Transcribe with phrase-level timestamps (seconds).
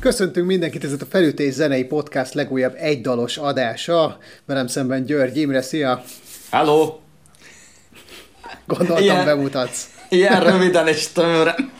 [0.00, 4.18] Köszöntünk mindenkit, ez a Felütés Zenei Podcast legújabb egydalos adása.
[4.46, 6.02] Velem szemben György Imre, szia!
[6.50, 6.98] Hello!
[8.66, 9.90] Gondoltam, ilyen, bemutatsz.
[10.08, 11.72] Ilyen röviden és tömören.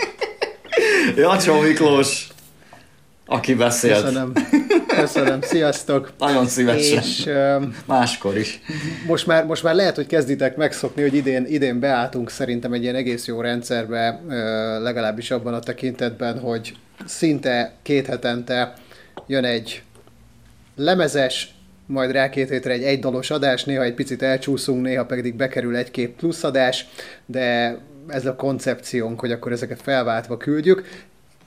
[1.17, 2.29] Jacsó Miklós,
[3.27, 4.03] aki beszélt.
[4.03, 4.33] Köszönöm.
[4.97, 5.41] Köszönöm.
[5.41, 6.13] Sziasztok.
[6.19, 6.99] Nagyon szívesen.
[6.99, 8.61] És, um, Máskor is.
[9.07, 12.95] Most már, most már lehet, hogy kezditek megszokni, hogy idén, idén beálltunk szerintem egy ilyen
[12.95, 14.21] egész jó rendszerbe,
[14.83, 16.75] legalábbis abban a tekintetben, hogy
[17.07, 18.75] szinte két hetente
[19.27, 19.83] jön egy
[20.77, 21.55] lemezes,
[21.87, 26.11] majd rá két hétre egy egydalos adás, néha egy picit elcsúszunk, néha pedig bekerül egy-két
[26.11, 26.87] plusz adás,
[27.27, 27.77] de
[28.09, 30.89] ez a koncepciónk, hogy akkor ezeket felváltva küldjük.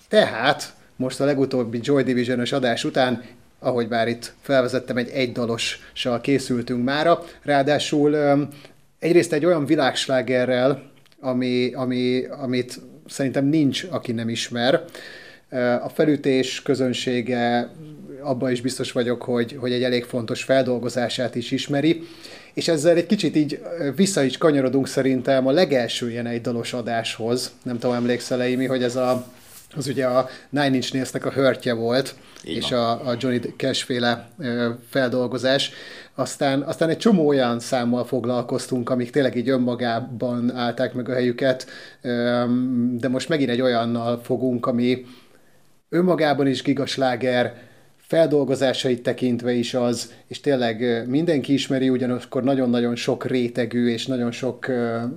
[0.10, 3.24] Tehát most a legutóbbi Joy Division-ös adás után,
[3.60, 8.18] ahogy már itt felvezettem, egy egydalossal készültünk mára, ráadásul
[9.00, 10.84] egyrészt egy olyan világslágerrel,
[11.20, 14.84] ami, ami, amit szerintem nincs, aki nem ismer,
[15.84, 17.70] a felütés közönsége
[18.22, 22.04] abban is biztos vagyok, hogy, hogy egy elég fontos feldolgozását is ismeri,
[22.54, 23.62] és ezzel egy kicsit így
[23.95, 27.52] vissza is kanyarodunk szerintem a legelső ilyen egy dalos adáshoz.
[27.64, 29.26] Nem tudom, emlékszel mi, hogy ez a,
[29.76, 33.86] az ugye a Nine Inch Nails-nek a hörtje volt, Így és a, a Johnny Cash
[33.86, 34.30] féle
[34.90, 35.72] feldolgozás.
[36.16, 41.68] Aztán, aztán egy csomó olyan számmal foglalkoztunk, amik tényleg így önmagában állták meg a helyüket,
[42.98, 45.06] de most megint egy olyannal fogunk, ami,
[45.90, 47.54] önmagában is gigasláger,
[47.98, 54.72] feldolgozásait tekintve is az, és tényleg mindenki ismeri, ugyanakkor nagyon-nagyon sok rétegű, és nagyon sok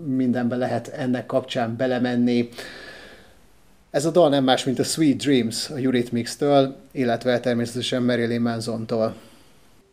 [0.06, 2.48] mindenbe lehet ennek kapcsán belemenni.
[3.90, 9.14] Ez a dal nem más, mint a Sweet Dreams a Eurythmics-től, illetve természetesen Marilyn Manson-tól.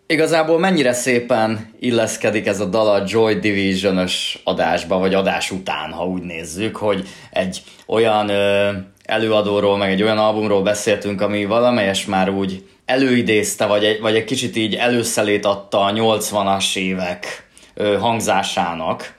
[0.07, 6.07] Igazából mennyire szépen illeszkedik ez a dal a Joy Division-ös adásba, vagy adás után, ha
[6.07, 8.71] úgy nézzük, hogy egy olyan ö,
[9.03, 14.23] előadóról, meg egy olyan albumról beszéltünk, ami valamelyes már úgy előidézte, vagy egy, vagy egy
[14.23, 19.13] kicsit így előszelét adta a 80-as évek ö, hangzásának,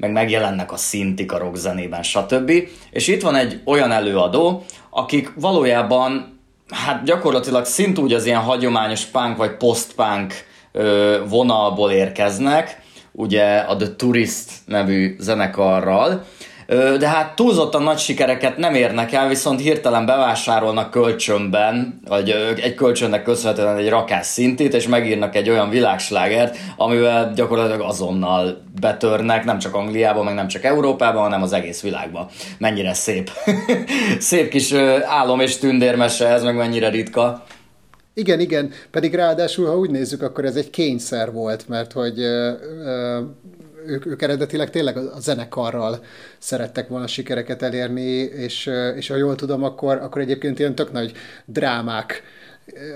[0.00, 2.52] meg megjelennek a szintik a rockzenében, stb.
[2.90, 6.38] És itt van egy olyan előadó, akik valójában
[6.68, 10.34] hát gyakorlatilag szintúgy az ilyen hagyományos punk vagy post-punk
[11.28, 16.24] vonalból érkeznek, ugye a The Tourist nevű zenekarral,
[16.98, 22.30] de hát túlzottan nagy sikereket nem érnek el, viszont hirtelen bevásárolnak kölcsönben, vagy
[22.62, 29.44] egy kölcsönnek köszönhetően egy rakás szintét, és megírnak egy olyan világslágert, amivel gyakorlatilag azonnal betörnek,
[29.44, 32.26] nem csak Angliában, meg nem csak Európában, hanem az egész világban.
[32.58, 33.30] Mennyire szép.
[34.18, 34.72] szép kis
[35.04, 37.44] álom és tündérmese ez, meg mennyire ritka.
[38.14, 42.52] Igen, igen, pedig ráadásul, ha úgy nézzük, akkor ez egy kényszer volt, mert hogy ö,
[42.84, 43.20] ö,
[43.86, 46.04] ők, ők eredetileg tényleg a zenekarral
[46.38, 51.12] szerettek volna sikereket elérni, és, és ha jól tudom, akkor, akkor egyébként ilyen tök nagy
[51.44, 52.22] drámák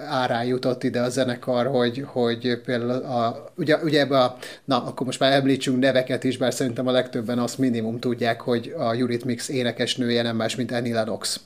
[0.09, 5.07] árán jutott ide a zenekar, hogy, hogy például a, ugye, ugye ebbe a, na akkor
[5.07, 9.49] most már említsünk neveket is, bár szerintem a legtöbben azt minimum tudják, hogy a Eurythmics
[9.49, 11.41] énekesnője nem más, mint Annie Lennox.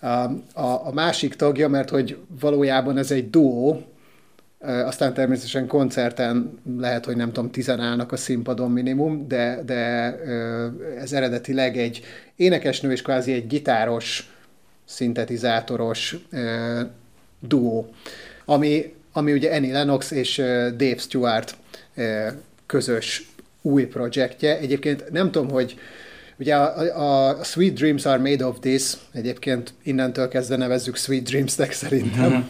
[0.00, 3.82] A, a, a másik tagja, mert hogy valójában ez egy duó,
[4.60, 9.74] aztán természetesen koncerten lehet, hogy nem tudom, tizen állnak a színpadon minimum, de, de
[10.98, 12.04] ez eredetileg egy
[12.36, 14.30] énekesnő és kvázi egy gitáros,
[14.84, 16.16] szintetizátoros
[17.40, 17.94] duó,
[18.44, 20.36] ami, ami ugye Annie Lennox és
[20.76, 21.56] Dave Stewart
[22.66, 23.28] közös
[23.62, 24.58] új projektje.
[24.58, 25.78] Egyébként nem tudom, hogy
[26.38, 31.72] Ugye a, a Sweet Dreams are made of this, egyébként innentől kezdve nevezzük Sweet Dreams-nek
[31.72, 32.48] szerintem.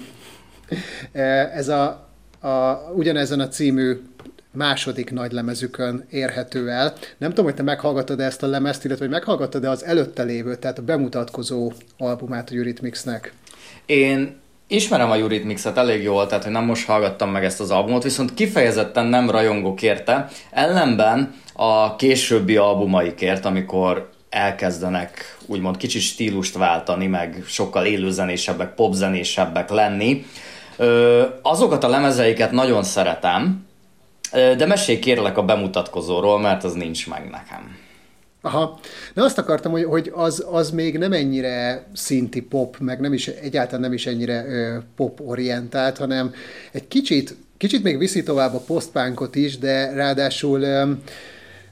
[0.74, 1.56] Mm-hmm.
[1.56, 2.08] Ez a,
[2.40, 2.48] a,
[2.94, 4.00] ugyanezen a című
[4.52, 6.94] második nagy lemezükön érhető el.
[7.18, 10.78] Nem tudom, hogy te meghallgattad ezt a lemezt, illetve hogy meghallgattad-e az előtte lévő, tehát
[10.78, 13.32] a bemutatkozó albumát a Eurythmicsnek?
[13.86, 14.36] Én
[14.66, 18.34] ismerem a Eurythmics-et elég jól, tehát hogy nem most hallgattam meg ezt az albumot, viszont
[18.34, 27.42] kifejezetten nem rajongok érte, ellenben a későbbi albumaikért, amikor elkezdenek úgymond kicsit stílust váltani, meg
[27.46, 30.24] sokkal élőzenésebbek, popzenésebbek lenni,
[31.42, 33.66] Azokat a lemezeiket nagyon szeretem,
[34.32, 37.78] de mesélj kérlek a bemutatkozóról, mert az nincs meg nekem.
[38.42, 38.78] Aha.
[39.14, 43.28] De azt akartam, hogy, hogy az, az még nem ennyire szinti pop, meg nem is,
[43.28, 44.44] egyáltalán nem is ennyire
[44.96, 46.32] pop-orientált, hanem
[46.72, 50.90] egy kicsit, kicsit még viszi tovább a postpunkot is, de ráadásul ö,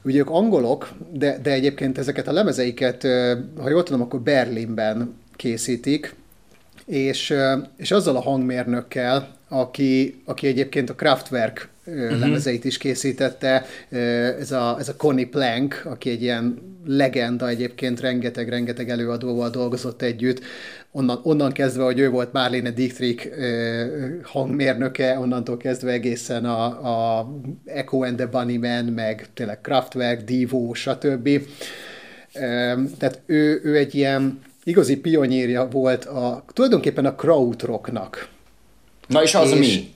[0.03, 3.07] ugye ők angolok, de, de egyébként ezeket a lemezeiket,
[3.57, 6.15] ha jól tudom, akkor Berlinben készítik,
[6.89, 7.33] és,
[7.77, 12.19] és azzal a hangmérnökkel, aki, aki egyébként a Kraftwerk uh-huh.
[12.19, 13.65] lemezeit is készítette,
[14.39, 20.41] ez a, ez a Connie Plank, aki egy ilyen legenda egyébként, rengeteg-rengeteg előadóval dolgozott együtt,
[20.91, 23.29] onnan, onnan kezdve, hogy ő volt Marlene Dietrich
[24.23, 26.65] hangmérnöke, onnantól kezdve egészen a,
[27.19, 27.29] a
[27.65, 31.29] Echo and the Bunnymen, meg tényleg Kraftwerk, Divo, stb.
[32.97, 38.27] Tehát ő, ő egy ilyen igazi pionírja volt a, tulajdonképpen a krautrocknak.
[39.07, 39.93] Na és az és, mi?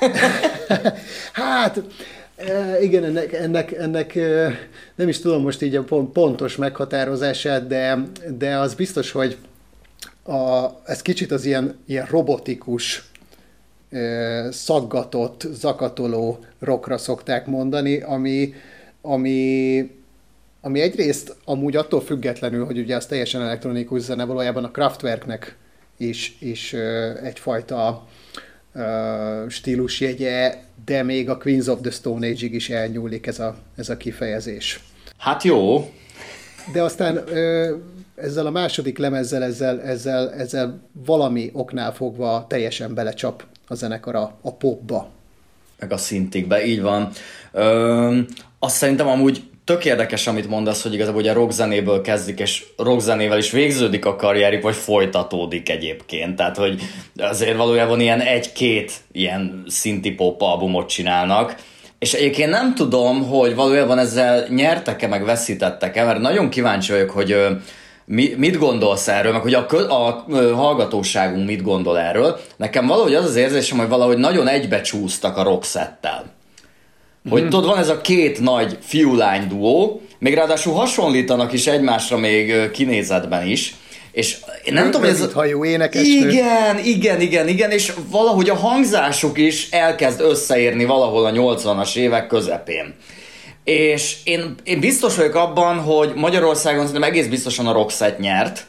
[1.32, 1.82] hát,
[2.80, 4.14] igen, ennek, ennek, ennek
[4.94, 8.02] nem is tudom most így a pontos meghatározását, de,
[8.38, 9.36] de az biztos, hogy
[10.22, 13.10] a, ez kicsit az ilyen, ilyen robotikus,
[14.50, 18.54] szaggatott, zakatoló rockra szokták mondani, ami,
[19.02, 19.90] ami,
[20.60, 25.56] ami egyrészt amúgy attól függetlenül, hogy ugye ez teljesen elektronikus zene, valójában a Kraftwerknek
[25.96, 26.72] is, is
[27.22, 28.06] egyfajta
[29.48, 33.96] stílusjegye, de még a Queens of the Stone Age-ig is elnyúlik ez a, ez a
[33.96, 34.80] kifejezés.
[35.16, 35.90] Hát jó.
[36.72, 37.24] De aztán
[38.14, 44.38] ezzel a második lemezzel, ezzel, ezzel, ezzel valami oknál fogva teljesen belecsap a zenekar a,
[44.40, 45.10] a popba.
[45.78, 47.10] Meg a szintikbe, így van.
[47.52, 48.18] Ö,
[48.58, 53.50] azt szerintem amúgy tök érdekes, amit mondasz, hogy igazából ugye rockzenéből kezdik, és rockzenével is
[53.50, 56.36] végződik a karrierük, vagy folytatódik egyébként.
[56.36, 56.80] Tehát, hogy
[57.16, 61.54] azért valójában ilyen egy-két ilyen szinti pop albumot csinálnak,
[61.98, 67.36] és egyébként nem tudom, hogy valójában ezzel nyertek-e, meg veszítettek-e, mert nagyon kíváncsi vagyok, hogy
[68.04, 72.40] mi, mit gondolsz erről, meg hogy a, a, a hallgatóságunk mit gondol erről.
[72.56, 76.38] Nekem valahogy az az érzésem, hogy valahogy nagyon egybecsúsztak a rockszettel.
[77.28, 77.50] Hogy hmm.
[77.50, 83.46] tudod, van ez a két nagy fiú-lány duó, még ráadásul hasonlítanak is egymásra még kinézetben
[83.46, 83.74] is,
[84.12, 85.32] és én nem tudom, ez...
[85.32, 91.96] hajú Igen, igen, igen, igen, és valahogy a hangzásuk is elkezd összeérni valahol a 80-as
[91.96, 92.94] évek közepén.
[93.64, 98.66] És én, én biztos vagyok abban, hogy Magyarországon szerintem egész biztosan a Roxette nyert,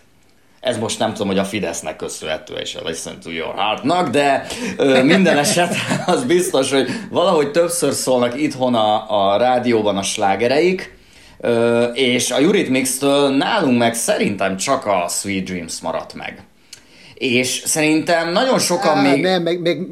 [0.62, 4.46] ez most nem tudom, hogy a Fidesznek köszönhető, és a Listen to Your Heartnak, de
[4.78, 5.76] ö, minden eset
[6.06, 10.98] az biztos, hogy valahogy többször szólnak itthon a, a rádióban a slágereik,
[11.40, 16.44] ö, és a Eurythmics-től nálunk meg szerintem csak a Sweet Dreams maradt meg.
[17.14, 19.22] És szerintem nagyon sokan Á, még...
[19.22, 19.88] Nem, meg, meg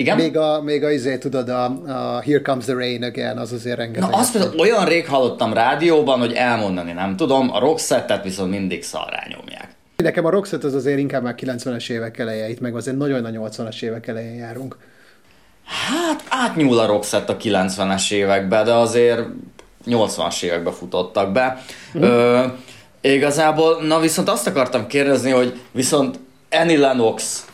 [0.00, 0.16] igen?
[0.16, 3.76] Még a, még a izé, tudod, a, a Here Comes the Rain Again, az azért
[3.76, 4.10] rengeteg.
[4.10, 8.82] Na azt például olyan rég hallottam rádióban, hogy elmondani nem tudom, a rockszettet viszont mindig
[8.82, 9.68] szarrá nyomják.
[9.96, 13.28] Nekem a rockset az azért inkább már 90-es évek eleje, itt meg azért nagyon a
[13.28, 14.76] 80-as évek elején járunk.
[15.64, 19.22] Hát átnyúl a rockset a 90-es évekbe, de azért
[19.86, 21.62] 80-as évekbe futottak be.
[21.98, 22.02] Mm.
[22.02, 22.44] Ö,
[23.00, 26.18] igazából, na viszont azt akartam kérdezni, hogy viszont
[26.50, 27.44] Annie Lennox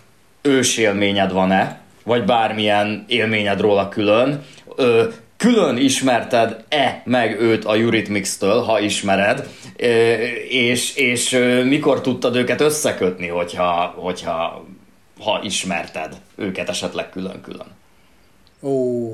[0.43, 1.81] ősélményed van-e?
[2.07, 4.45] Vagy bármilyen élményed róla külön,
[4.77, 5.05] ö,
[5.37, 9.87] külön ismerted-e meg őt a Eurythmics-től, ha ismered, ö,
[10.49, 14.67] és, és ö, mikor tudtad őket összekötni, hogyha, hogyha
[15.21, 17.67] ha ismerted őket esetleg külön-külön?
[18.63, 19.11] Ó,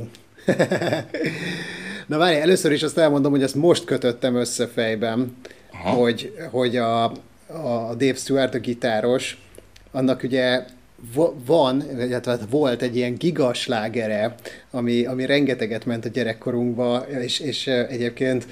[2.06, 5.36] Na várj, először is azt elmondom, hogy ezt most kötöttem össze fejben,
[5.70, 7.04] hogy, hogy a,
[7.46, 9.38] a Dave Stewart, a gitáros,
[9.92, 10.64] annak ugye
[11.46, 14.34] van, illetve hát volt egy ilyen gigaslágere,
[14.70, 18.46] ami, ami rengeteget ment a gyerekkorunkba, és, és egyébként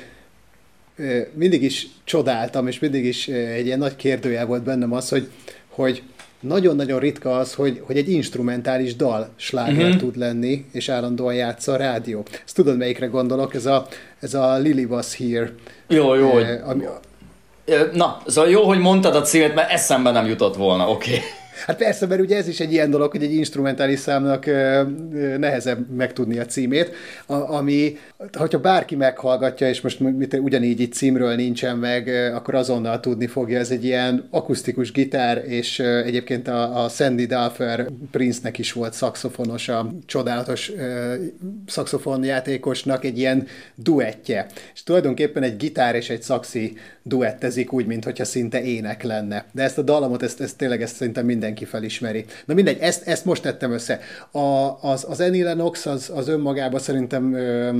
[1.32, 5.28] mindig is csodáltam, és mindig is egy ilyen nagy kérdőjel volt bennem az, hogy,
[5.68, 6.02] hogy
[6.40, 10.00] nagyon-nagyon ritka az, hogy, hogy egy instrumentális dal sláger uh-huh.
[10.00, 12.24] tud lenni, és állandóan játsza a rádió.
[12.44, 13.54] Ezt tudod, melyikre gondolok?
[13.54, 13.86] Ez a,
[14.20, 15.52] ez a Lily Was Here.
[15.88, 16.38] Jó, jó.
[16.38, 16.84] Eh, ami...
[17.92, 21.14] Na, szóval jó, hogy mondtad a címet, mert eszembe nem jutott volna, oké.
[21.14, 21.24] Okay.
[21.66, 24.46] Hát persze, mert ugye ez is egy ilyen dolog, hogy egy instrumentális számnak
[25.38, 26.90] nehezebb megtudni a címét,
[27.26, 27.96] ami,
[28.32, 33.58] hogyha bárki meghallgatja, és most mit, ugyanígy itt címről nincsen meg, akkor azonnal tudni fogja,
[33.58, 39.68] ez egy ilyen akusztikus gitár, és egyébként a, a Sandy Duffer Prince-nek is volt szakszofonos,
[39.68, 40.72] a csodálatos
[41.66, 44.46] szakszofonjátékosnak egy ilyen duettje.
[44.74, 49.44] És tulajdonképpen egy gitár és egy szaxi duettezik úgy, mintha szinte ének lenne.
[49.52, 52.24] De ezt a dallamot, ezt, ezt tényleg ezt szerintem mindenki felismeri.
[52.44, 54.00] Na mindegy, ezt, ezt most tettem össze.
[54.30, 57.78] A, az, az Annie Lennox az, az önmagában szerintem ö,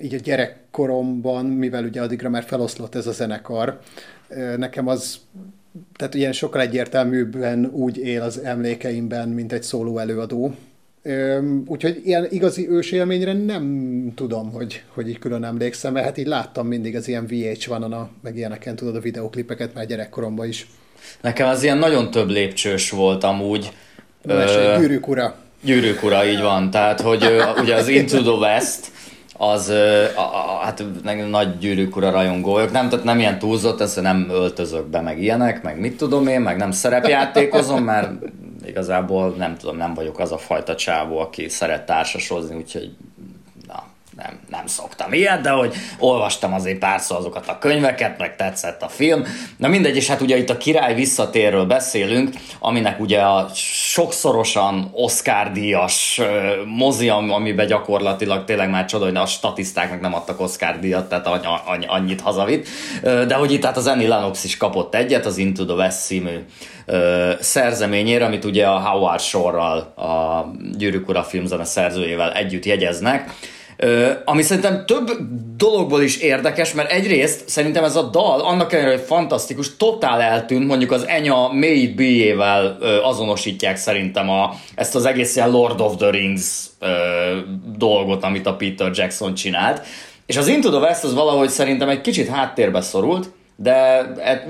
[0.00, 3.80] így a gyerekkoromban, mivel ugye addigra már feloszlott ez a zenekar,
[4.28, 5.18] ö, nekem az
[5.96, 10.54] tehát ilyen sokkal egyértelműbben úgy él az emlékeimben, mint egy szóló előadó.
[11.66, 16.66] Úgyhogy ilyen igazi ősélményre nem tudom, hogy, hogy így külön emlékszem, mert hát így láttam
[16.66, 20.66] mindig az ilyen VH1-on, a, meg ilyeneken tudod a videoklipeket már gyerekkoromban is.
[21.20, 23.70] Nekem az ilyen nagyon több lépcsős volt amúgy.
[24.22, 24.76] Ö...
[24.78, 25.34] Gyűrűk ura.
[25.62, 26.70] Gyűrűk ura, így van.
[26.70, 27.26] Tehát, hogy
[27.60, 28.86] ugye az Into the West,
[29.38, 30.84] az a, a, hát
[31.30, 32.72] nagy gyűrűk ura rajongó vagyok.
[32.72, 36.40] Nem, tehát nem ilyen túlzott, ez nem öltözök be, meg ilyenek, meg mit tudom én,
[36.40, 38.10] meg nem szerepjátékozom, mert
[38.66, 42.90] igazából nem tudom, nem vagyok az a fajta csávó, aki szeret társasozni, úgyhogy
[44.22, 48.88] nem, nem szoktam ilyet, de hogy olvastam azért párszor azokat a könyveket, meg tetszett a
[48.88, 49.24] film.
[49.56, 56.20] Na mindegy, és hát ugye itt a király visszatérről beszélünk, aminek ugye a sokszorosan Oscar-díjas
[56.64, 61.46] mozi, amiben gyakorlatilag tényleg már csoda, hogy a statiszták nem adtak Oscar-díjat, tehát
[61.86, 62.68] annyit hazavitt.
[63.02, 66.36] De hogy itt hát az Annie Lennox is kapott egyet, az Into the West című
[67.40, 70.44] szerzeményére, amit ugye a Howard Shore-ral, a
[70.76, 73.30] Gyűrűk Ura filmzene szerzőjével együtt jegyeznek
[74.24, 75.10] ami szerintem több
[75.56, 80.66] dologból is érdekes, mert egyrészt szerintem ez a dal, annak ellenére, hogy fantasztikus, totál eltűnt,
[80.66, 85.96] mondjuk az Enya May It Be-jével azonosítják szerintem a, ezt az egész ilyen Lord of
[85.96, 86.66] the Rings
[87.76, 89.82] dolgot, amit a Peter Jackson csinált.
[90.26, 93.74] És az Into the West az valahogy szerintem egy kicsit háttérbe szorult, de
[94.18, 94.42] e,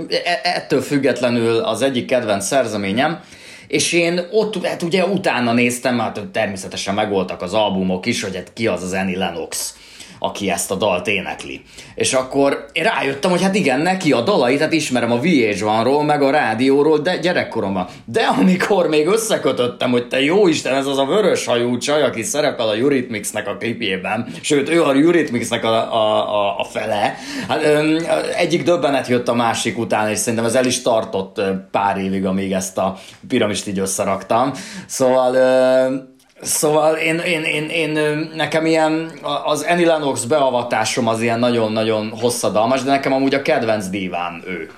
[0.43, 3.21] ettől függetlenül az egyik kedvenc szerzeményem,
[3.69, 8.53] és én ott, hát ugye utána néztem, hát természetesen megvoltak az albumok is, hogy hát
[8.53, 9.77] ki az az Annie Lennox
[10.19, 11.63] aki ezt a dalt énekli.
[11.95, 16.23] És akkor én rájöttem, hogy hát igen, neki a dalait, hát ismerem a VH1-ról, meg
[16.23, 17.87] a rádióról, de gyerekkoromban.
[18.05, 22.23] De amikor még összekötöttem, hogy te jó Isten, ez az a vörös hajú csaj, aki
[22.23, 27.15] szerepel a Eurythmicsnek a klipjében, sőt, ő a Eurythmicsnek a, a, a, a fele,
[27.49, 27.99] hát, öm,
[28.37, 32.53] egyik döbbenet jött a másik után, és szerintem ez el is tartott pár évig, amíg
[32.53, 32.97] ezt a
[33.29, 34.53] piramist így összeraktam.
[34.87, 37.91] Szóval öm, Szóval én, én, én, én,
[38.35, 39.11] nekem ilyen,
[39.45, 44.71] az Annie Lennox beavatásom az ilyen nagyon-nagyon hosszadalmas, de nekem amúgy a kedvenc divám ő.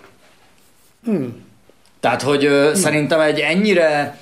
[1.05, 1.47] Hmm.
[2.01, 2.75] Tehát, hogy hmm.
[2.75, 4.19] szerintem egy ennyire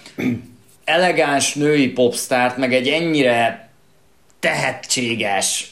[0.85, 3.68] elegáns női popstárt, meg egy ennyire
[4.40, 5.68] tehetséges,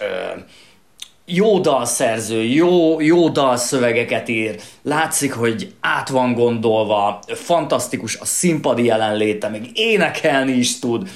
[1.27, 9.49] jó dalszerző, jó, jó dalszövegeket ír, látszik, hogy át van gondolva, fantasztikus a színpadi jelenléte,
[9.49, 11.09] még énekelni is tud.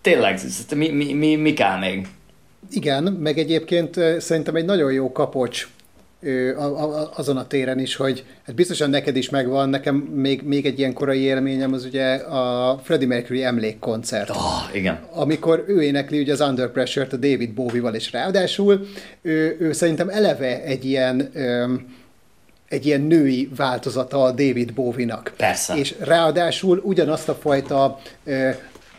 [0.00, 0.40] Tényleg,
[0.76, 2.06] mi, mi, mi, mi kell még?
[2.70, 5.68] Igen, meg egyébként szerintem egy nagyon jó kapocs
[7.14, 10.92] azon a téren is, hogy hát biztosan neked is megvan, nekem még, még egy ilyen
[10.92, 14.30] korai élményem az ugye a Freddie Mercury emlékkoncert.
[14.30, 14.36] Oh,
[14.72, 15.00] igen.
[15.12, 18.86] Amikor ő énekli ugye az Under Pressure-t a David Bowie-val, és ráadásul
[19.22, 21.30] ő, ő szerintem eleve egy ilyen
[22.68, 25.32] egy ilyen női változata a David Bowie-nak.
[25.36, 25.76] Persze.
[25.76, 28.00] És ráadásul ugyanazt a fajta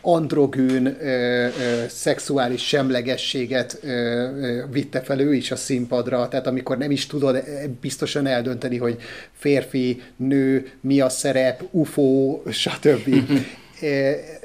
[0.02, 1.50] androgűn ö, ö,
[1.88, 7.44] szexuális semlegességet ö, ö, vitte fel ő is a színpadra, tehát amikor nem is tudod
[7.82, 8.98] biztosan eldönteni, hogy
[9.32, 13.16] férfi, nő, mi a szerep, UFO, stb.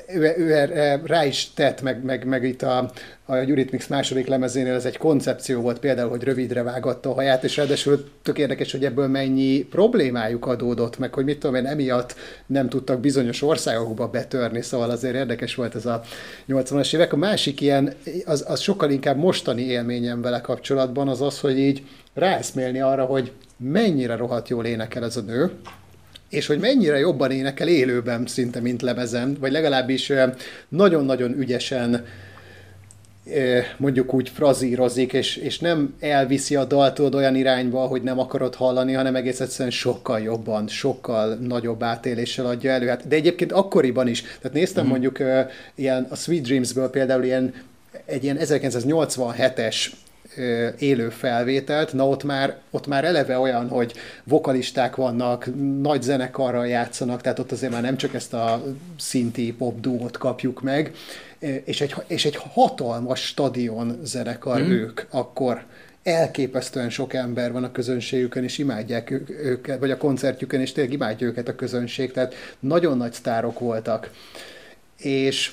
[0.08, 2.90] ő, ő erre rá is tett, meg, meg, meg itt a,
[3.24, 7.56] a Eurythmics második lemezénél ez egy koncepció volt például, hogy rövidre vágatta a haját, és
[7.56, 12.14] ráadásul tök érdekes, hogy ebből mennyi problémájuk adódott, meg hogy mit tudom én, emiatt
[12.46, 16.02] nem tudtak bizonyos országokba betörni, szóval azért érdekes volt ez a
[16.48, 17.12] 80-as évek.
[17.12, 17.92] A másik ilyen,
[18.24, 21.82] az, az sokkal inkább mostani élményem vele kapcsolatban, az az, hogy így
[22.14, 25.50] ráeszmélni arra, hogy mennyire rohadt jól énekel ez a nő,
[26.28, 30.12] és hogy mennyire jobban énekel élőben szinte, mint lemezen, vagy legalábbis
[30.68, 32.04] nagyon-nagyon ügyesen
[33.76, 38.92] mondjuk úgy frazírozik, és, és nem elviszi a dalt olyan irányba, hogy nem akarod hallani,
[38.92, 42.86] hanem egész egyszerűen sokkal jobban, sokkal nagyobb átéléssel adja elő.
[42.86, 44.22] Hát, de egyébként akkoriban is.
[44.22, 44.88] Tehát néztem mm.
[44.88, 45.40] mondjuk uh,
[45.74, 47.54] ilyen a Sweet Dreams-ből például ilyen,
[48.04, 49.86] egy ilyen 1987-es
[50.78, 53.92] élő felvételt, na ott már, ott már eleve olyan, hogy
[54.24, 55.48] vokalisták vannak,
[55.82, 58.62] nagy zenekarral játszanak, tehát ott azért már nem csak ezt a
[58.98, 60.92] szinti pop duót kapjuk meg,
[61.64, 64.70] és egy, és egy hatalmas stadion zenekar mm.
[64.70, 65.64] ők akkor
[66.02, 71.26] elképesztően sok ember van a közönségükön, és imádják őket, vagy a koncertjükön, és tényleg imádja
[71.26, 74.10] őket a közönség, tehát nagyon nagy sztárok voltak.
[74.98, 75.52] És,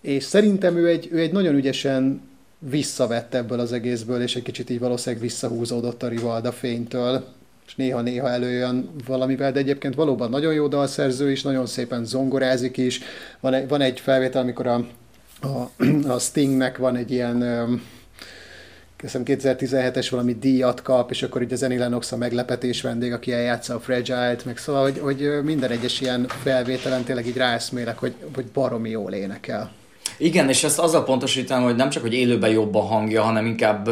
[0.00, 2.22] és szerintem ő egy, ő egy nagyon ügyesen
[2.70, 7.24] visszavett ebből az egészből, és egy kicsit így valószínűleg visszahúzódott a Rivalda fénytől,
[7.66, 13.00] és néha-néha előjön valamivel, de egyébként valóban nagyon jó dalszerző is, nagyon szépen zongorázik is.
[13.40, 14.86] Van egy, van egy felvétel, amikor a,
[15.40, 17.42] a, a Stingnek van egy ilyen
[19.04, 23.74] hiszem 2017-es valami díjat kap, és akkor ugye Zeni Lennox a meglepetés vendég, aki eljátsza
[23.74, 28.44] a Fragile-t, meg szóval, hogy, hogy minden egyes ilyen felvételen tényleg így ráeszmélek, hogy, hogy
[28.44, 29.72] baromi jól énekel.
[30.16, 33.88] Igen, és ezt azzal pontosítom, hogy nem csak, hogy élőben jobb a hangja, hanem inkább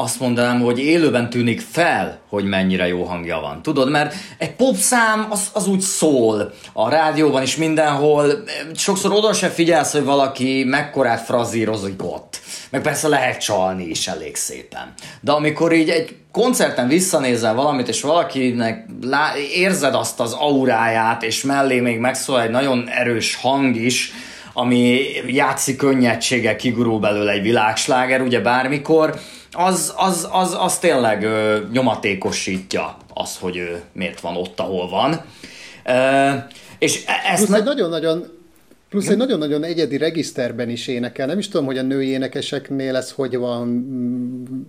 [0.00, 3.62] azt mondanám, hogy élőben tűnik fel, hogy mennyire jó hangja van.
[3.62, 8.44] Tudod, mert egy popszám az, az úgy szól a rádióban is mindenhol.
[8.74, 12.40] Sokszor oda se figyelsz, hogy valaki mekkorát frazírozik ott.
[12.70, 14.92] Meg persze lehet csalni is elég szépen.
[15.20, 21.42] De amikor így egy koncerten visszanézel valamit, és valakinek lá- érzed azt az auráját, és
[21.42, 24.12] mellé még megszól egy nagyon erős hang is,
[24.60, 29.20] ami játszik könnyedséggel, kigurul belőle egy világsláger, ugye bármikor,
[29.52, 35.20] az, az, az, az tényleg ö, nyomatékosítja az, hogy ő miért van ott, ahol van.
[35.84, 36.30] Ö,
[36.78, 37.44] és e- ezt...
[37.44, 38.38] Plusz egy nagyon-nagyon
[38.88, 41.26] Plusz egy nagyon-nagyon egyedi regiszterben is énekel.
[41.26, 43.84] Nem is tudom, hogy a női énekeseknél ez hogy van,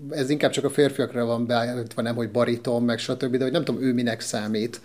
[0.10, 3.64] ez inkább csak a férfiakra van beállítva, nem, hogy bariton, meg stb., de hogy nem
[3.64, 4.82] tudom, ő minek számít.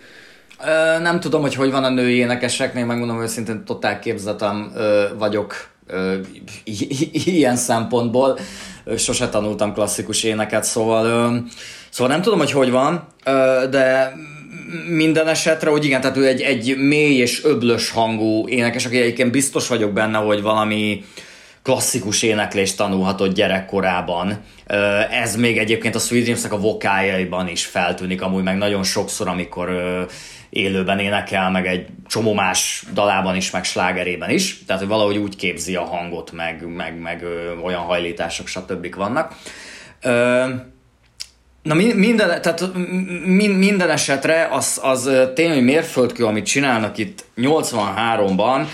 [1.01, 4.73] Nem tudom, hogy hogy van a női énekeseknél, megmondom őszintén, totál képzetem
[5.17, 5.69] vagyok
[7.11, 8.39] ilyen szempontból.
[8.97, 11.43] Sose tanultam klasszikus éneket, szóval,
[11.89, 13.07] szóval nem tudom, hogy hogy van,
[13.69, 14.13] de
[14.87, 19.31] minden esetre, hogy igen, tehát ő egy, egy mély és öblös hangú énekes, aki egyébként
[19.31, 21.03] biztos vagyok benne, hogy valami
[21.63, 24.37] klasszikus éneklést tanulhatott gyerekkorában.
[25.11, 29.69] Ez még egyébként a Sweet Dreams-nek a vokájaiban is feltűnik, amúgy meg nagyon sokszor, amikor
[30.49, 34.63] élőben énekel, meg egy csomó más dalában is, meg slágerében is.
[34.65, 37.25] Tehát, hogy valahogy úgy képzi a hangot, meg, meg, meg
[37.63, 38.95] olyan hajlítások, stb.
[38.95, 39.35] vannak.
[41.63, 42.63] Na minden, tehát
[43.57, 48.65] minden esetre az, az tényleg mérföldkő, amit csinálnak itt 83-ban,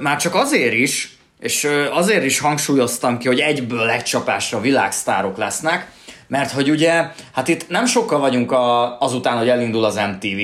[0.00, 5.90] már csak azért is, és azért is hangsúlyoztam ki, hogy egyből egy csapásra világsztárok lesznek,
[6.28, 10.40] mert hogy ugye, hát itt nem sokkal vagyunk a, azután, hogy elindul az MTV,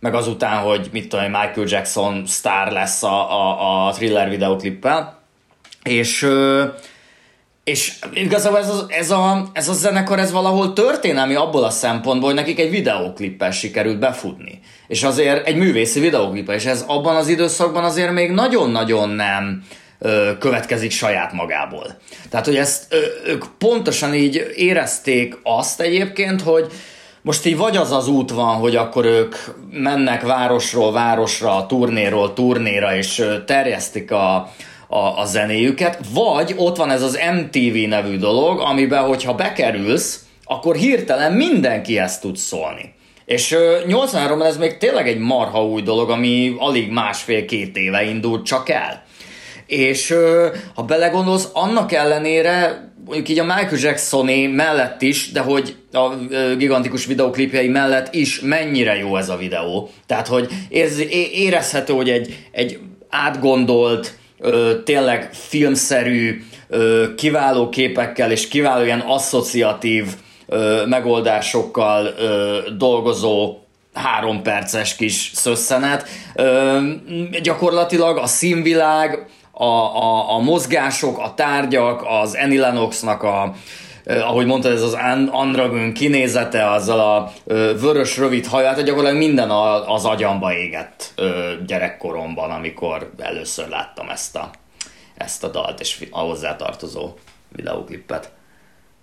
[0.00, 5.18] meg azután, hogy mit tudom, Michael Jackson sztár lesz a, a, a thriller videoklippel,
[5.82, 6.28] és
[7.64, 12.28] és igazából ez a, ez, a, ez a zenekar, ez valahol történelmi abból a szempontból,
[12.28, 14.60] hogy nekik egy videóklippel sikerült befutni.
[14.88, 19.64] És azért egy művészi videóklippel, és ez abban az időszakban azért még nagyon-nagyon nem
[20.38, 21.98] következik saját magából.
[22.30, 22.94] Tehát, hogy ezt
[23.26, 26.72] ők pontosan így érezték azt egyébként, hogy
[27.22, 29.34] most így vagy az az út van, hogy akkor ők
[29.70, 34.34] mennek városról városra, turnéról turnéra, és terjesztik a,
[34.88, 40.76] a, a zenéjüket, vagy ott van ez az MTV nevű dolog, amiben, hogyha bekerülsz, akkor
[40.76, 42.94] hirtelen mindenki ezt tud szólni.
[43.24, 43.56] És
[43.88, 49.02] 83-ban ez még tényleg egy marha új dolog, ami alig másfél-két éve indult csak el.
[49.66, 50.14] És
[50.74, 56.16] ha belegondolsz, annak ellenére mondjuk így a Michael Jacksoné mellett is, de hogy a
[56.56, 59.90] gigantikus videoklipjei mellett is mennyire jó ez a videó.
[60.06, 60.98] Tehát, hogy érz,
[61.32, 70.06] érezhető, hogy egy, egy átgondolt, ö, tényleg filmszerű, ö, kiváló képekkel és kiváló ilyen asszociatív
[70.46, 73.58] ö, megoldásokkal ö, dolgozó
[73.94, 76.08] három perces kis szösszenet.
[76.34, 76.78] Ö,
[77.42, 83.54] gyakorlatilag a színvilág, a, a, a mozgások, a tárgyak, az Annie Lennoxnak a,
[84.18, 84.96] ahogy mondtad, ez az
[85.30, 87.32] Andragon kinézete, azzal a
[87.80, 89.50] vörös rövid haját, hát gyakorlatilag minden
[89.86, 91.22] az agyamba égett
[91.66, 94.50] gyerekkoromban, amikor először láttam ezt a,
[95.16, 97.12] ezt a dalt és a hozzátartozó
[97.56, 98.30] videóklippet.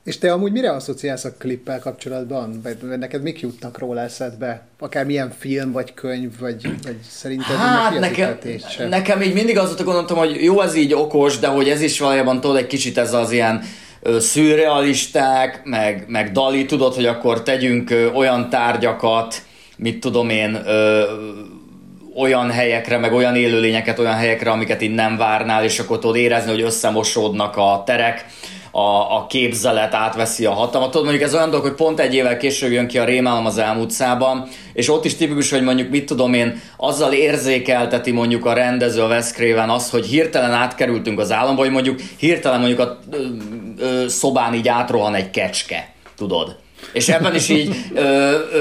[0.07, 2.61] És te amúgy mire asszociálsz a klippel kapcsolatban?
[2.63, 4.67] Vagy neked mik jutnak róla eszedbe?
[4.79, 8.37] Akár milyen film, vagy könyv, vagy, vagy szerinted hát, nekem,
[8.89, 12.41] nekem így mindig azt gondoltam, hogy jó, ez így okos, de hogy ez is valójában
[12.41, 13.63] tudod egy kicsit ez az ilyen
[14.19, 19.41] szürrealisták, meg, meg Dali, tudod, hogy akkor tegyünk olyan tárgyakat,
[19.77, 21.03] mit tudom én, ö,
[22.15, 26.51] olyan helyekre, meg olyan élőlényeket olyan helyekre, amiket így nem várnál, és akkor tudod érezni,
[26.51, 28.25] hogy összemosódnak a terek
[28.77, 30.91] a, a képzelet átveszi a hatalmat.
[30.91, 33.57] Tudod, mondjuk ez olyan dolog, hogy pont egy évvel később jön ki a Rémálom az
[33.57, 39.01] elmúltszában, és ott is tipikus, hogy mondjuk mit tudom én, azzal érzékelteti mondjuk a rendező,
[39.01, 39.31] a Wes
[39.67, 42.99] azt, hogy hirtelen átkerültünk az államba, hogy mondjuk hirtelen mondjuk a
[44.07, 46.55] szobán így átrohan egy kecske, tudod.
[46.93, 47.75] És ebben is így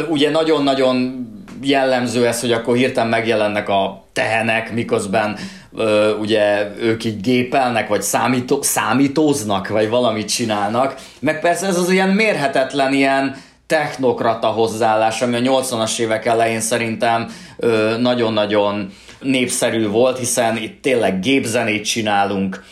[0.08, 1.26] ugye nagyon-nagyon
[1.62, 5.36] jellemző ez, hogy akkor hirtelen megjelennek a tehenek, miközben
[5.76, 10.94] ö, ugye ők így gépelnek, vagy számító, számítóznak, vagy valamit csinálnak.
[11.18, 17.28] Meg persze ez az ilyen mérhetetlen ilyen technokrata hozzáállás, ami a 80-as évek elején szerintem
[17.56, 22.64] ö, nagyon-nagyon népszerű volt, hiszen itt tényleg gépzenét csinálunk,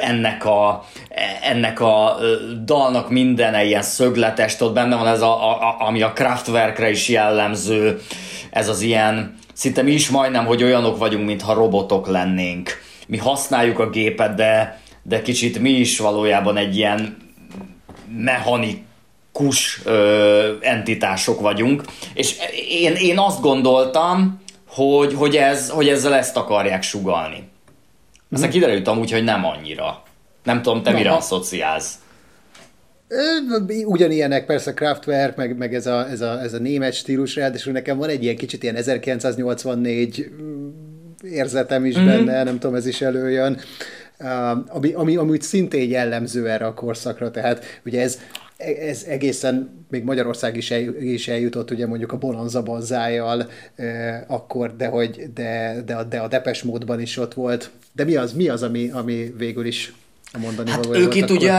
[0.00, 0.84] ennek a,
[1.42, 2.16] ennek a
[2.64, 8.00] dalnak minden ilyen szögletes, ott benne van ez, a, a, ami a Kraftwerkre is jellemző,
[8.50, 12.80] ez az ilyen szinte mi is majdnem, hogy olyanok vagyunk, mintha robotok lennénk.
[13.06, 17.16] Mi használjuk a gépet, de, de kicsit mi is valójában egy ilyen
[18.16, 18.82] mechanik,
[19.32, 21.82] kus ö, entitások vagyunk,
[22.14, 22.34] és
[22.68, 27.48] én, én azt gondoltam, hogy, hogy, ez, hogy ezzel ezt akarják sugalni.
[28.30, 28.60] Aztán hmm.
[28.60, 30.02] kiderült amúgy, hogy nem annyira.
[30.44, 31.94] Nem tudom, te Na, mire asszociálsz?
[33.84, 37.98] Ugyanilyenek persze Kraftwerk, meg, meg ez, a, ez, a, ez a német stílus, ráadásul nekem
[37.98, 40.68] van egy ilyen kicsit ilyen 1984 mm,
[41.22, 42.06] érzetem is mm-hmm.
[42.06, 43.60] benne, nem tudom, ez is előjön,
[44.66, 48.18] ami, ami, ami úgy szintén jellemző erre a korszakra, tehát ugye ez,
[48.58, 54.76] ez egészen még Magyarország is, el, is eljutott, ugye mondjuk a Bonanza banzájjal eh, akkor,
[54.76, 57.70] de, hogy, de, de, a, de a Depes módban is ott volt.
[57.92, 59.92] De mi az, mi az ami, ami végül is
[60.32, 61.36] a mondani hát ők itt akkor?
[61.36, 61.52] ugye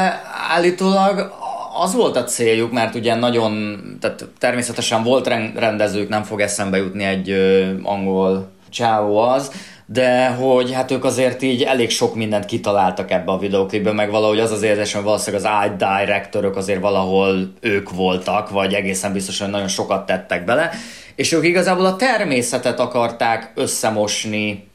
[0.50, 1.32] állítólag
[1.82, 7.04] az volt a céljuk, mert ugye nagyon, tehát természetesen volt rendezők, nem fog eszembe jutni
[7.04, 9.52] egy ö, angol csávó az,
[9.92, 14.40] de hogy hát ők azért így elég sok mindent kitaláltak ebbe a videoklipbe, meg valahogy
[14.40, 19.50] az az érzés, hogy valószínűleg az art directorok azért valahol ők voltak, vagy egészen biztosan
[19.50, 20.72] nagyon sokat tettek bele,
[21.16, 24.68] és ők igazából a természetet akarták összemosni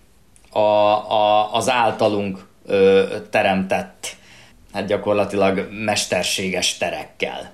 [0.51, 4.07] a, a, az általunk ö, teremtett,
[4.73, 7.53] hát gyakorlatilag mesterséges terekkel.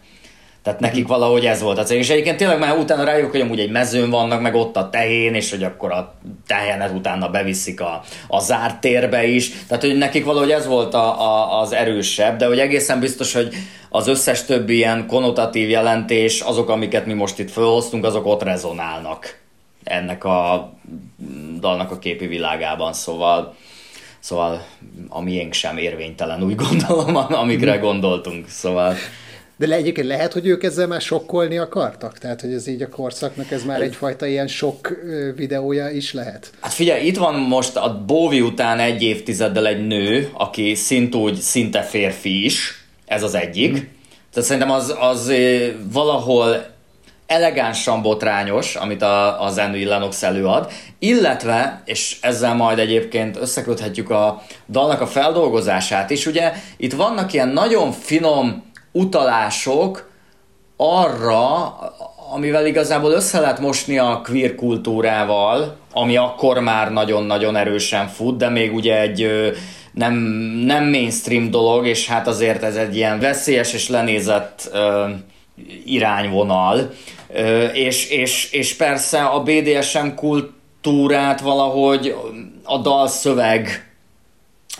[0.62, 1.98] Tehát nekik valahogy ez volt a cél.
[1.98, 5.34] És egyébként tényleg már utána rájuk, hogy amúgy egy mezőn vannak, meg ott a tehén,
[5.34, 6.14] és hogy akkor a
[6.46, 9.50] tehenet utána beviszik a, a zárt térbe is.
[9.66, 13.54] Tehát, hogy nekik valahogy ez volt a, a, az erősebb, de hogy egészen biztos, hogy
[13.88, 19.38] az összes többi ilyen konotatív jelentés, azok, amiket mi most itt felhoztunk, azok ott rezonálnak
[19.84, 20.72] ennek a
[21.60, 23.54] dalnak a képi világában, szóval
[24.20, 24.64] Szóval
[25.08, 28.48] a miénk sem érvénytelen, úgy gondolom, amikre gondoltunk.
[28.48, 28.94] Szóval...
[29.60, 32.18] De le, egyébként lehet, hogy ők ezzel már sokkolni akartak?
[32.18, 34.92] Tehát, hogy ez így a korszaknak ez már egyfajta ilyen sok
[35.36, 36.50] videója is lehet?
[36.60, 41.82] Hát figyelj, itt van most a Bóvi után egy évtizeddel egy nő, aki szintúgy szinte
[41.82, 43.70] férfi is, ez az egyik.
[43.70, 43.88] Hmm.
[44.32, 45.32] Tehát szerintem az, az
[45.92, 46.66] valahol
[47.26, 54.42] elegánsan botrányos, amit a, a Zenui Lennox előad, illetve, és ezzel majd egyébként összeköthetjük a
[54.68, 60.10] dalnak a feldolgozását is, ugye itt vannak ilyen nagyon finom utalások
[60.76, 61.74] arra,
[62.32, 68.48] amivel igazából össze lehet mosni a queer kultúrával, ami akkor már nagyon-nagyon erősen fut, de
[68.48, 69.28] még ugye egy
[69.92, 70.14] nem,
[70.64, 75.08] nem mainstream dolog, és hát azért ez egy ilyen veszélyes és lenézett ö,
[75.84, 76.90] irányvonal.
[77.32, 82.14] Ö, és, és, és persze a BDSM kultúrát valahogy
[82.62, 83.89] a dalszöveg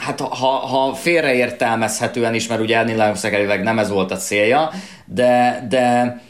[0.00, 4.70] hát ha, ha félreértelmezhetően is, mert ugye elnézőleg nem ez volt a célja,
[5.04, 6.20] de, de,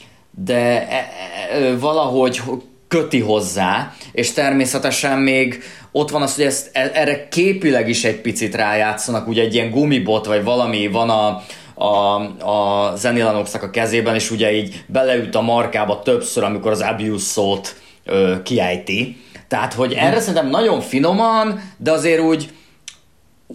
[0.44, 1.09] de e,
[1.52, 2.40] e, valahogy
[2.88, 8.20] köti hozzá, és természetesen még ott van az, hogy ezt, e, erre képileg is egy
[8.20, 11.42] picit rájátszanak, ugye egy ilyen gumibot, vagy valami van a,
[11.85, 12.14] a,
[12.50, 17.76] a Zenilanoxnak a kezében, és ugye így beleüt a markába többször, amikor az abuse szót
[18.04, 19.16] ö, kiejti.
[19.48, 22.50] Tehát, hogy erre szerintem nagyon finoman, de azért úgy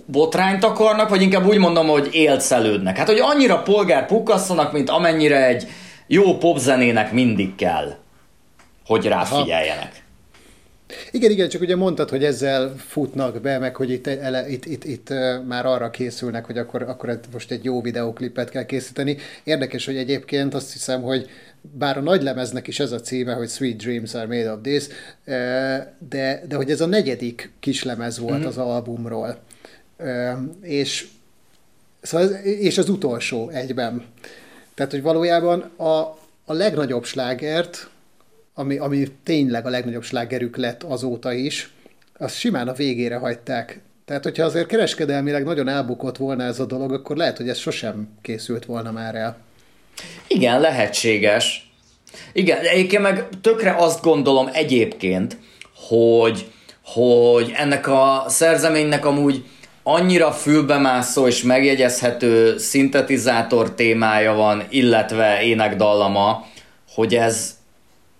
[0.06, 2.98] botrányt akarnak, vagy inkább úgy mondom, hogy élcelődnek.
[2.98, 5.68] Hát, hogy annyira polgár pukasszanak, mint amennyire egy
[6.08, 7.96] jó popzenének mindig kell,
[8.86, 10.04] hogy ráfigyeljenek.
[11.12, 14.84] Igen, igen, csak ugye mondtad, hogy ezzel futnak be, meg hogy itt, ele, itt, itt,
[14.84, 15.14] itt
[15.48, 19.18] már arra készülnek, hogy akkor, akkor most egy jó videoklipet kell készíteni.
[19.44, 21.30] Érdekes, hogy egyébként azt hiszem, hogy
[21.62, 24.88] bár a nagy lemeznek is ez a címe, hogy Sweet Dreams are made of this,
[26.10, 28.48] de, de hogy ez a negyedik kislemez volt mm-hmm.
[28.48, 29.38] az albumról.
[30.62, 31.08] És,
[32.02, 34.06] szóval ez, és az utolsó egyben.
[34.74, 37.90] Tehát, hogy valójában a, a legnagyobb slágert,
[38.54, 41.74] ami, ami tényleg a legnagyobb slágerük lett azóta is,
[42.18, 43.80] azt simán a végére hagyták.
[44.06, 48.10] Tehát, hogyha azért kereskedelmileg nagyon elbukott volna ez a dolog, akkor lehet, hogy ez sosem
[48.22, 49.38] készült volna már el.
[50.28, 51.72] Igen, lehetséges.
[52.34, 55.38] Igen, egyébként meg tökre azt gondolom egyébként,
[55.88, 56.52] hogy,
[56.84, 59.44] hogy ennek a szerzeménynek amúgy
[59.88, 66.46] annyira fülbemászó és megjegyezhető szintetizátor témája van, illetve énekdallama,
[66.94, 67.56] hogy ez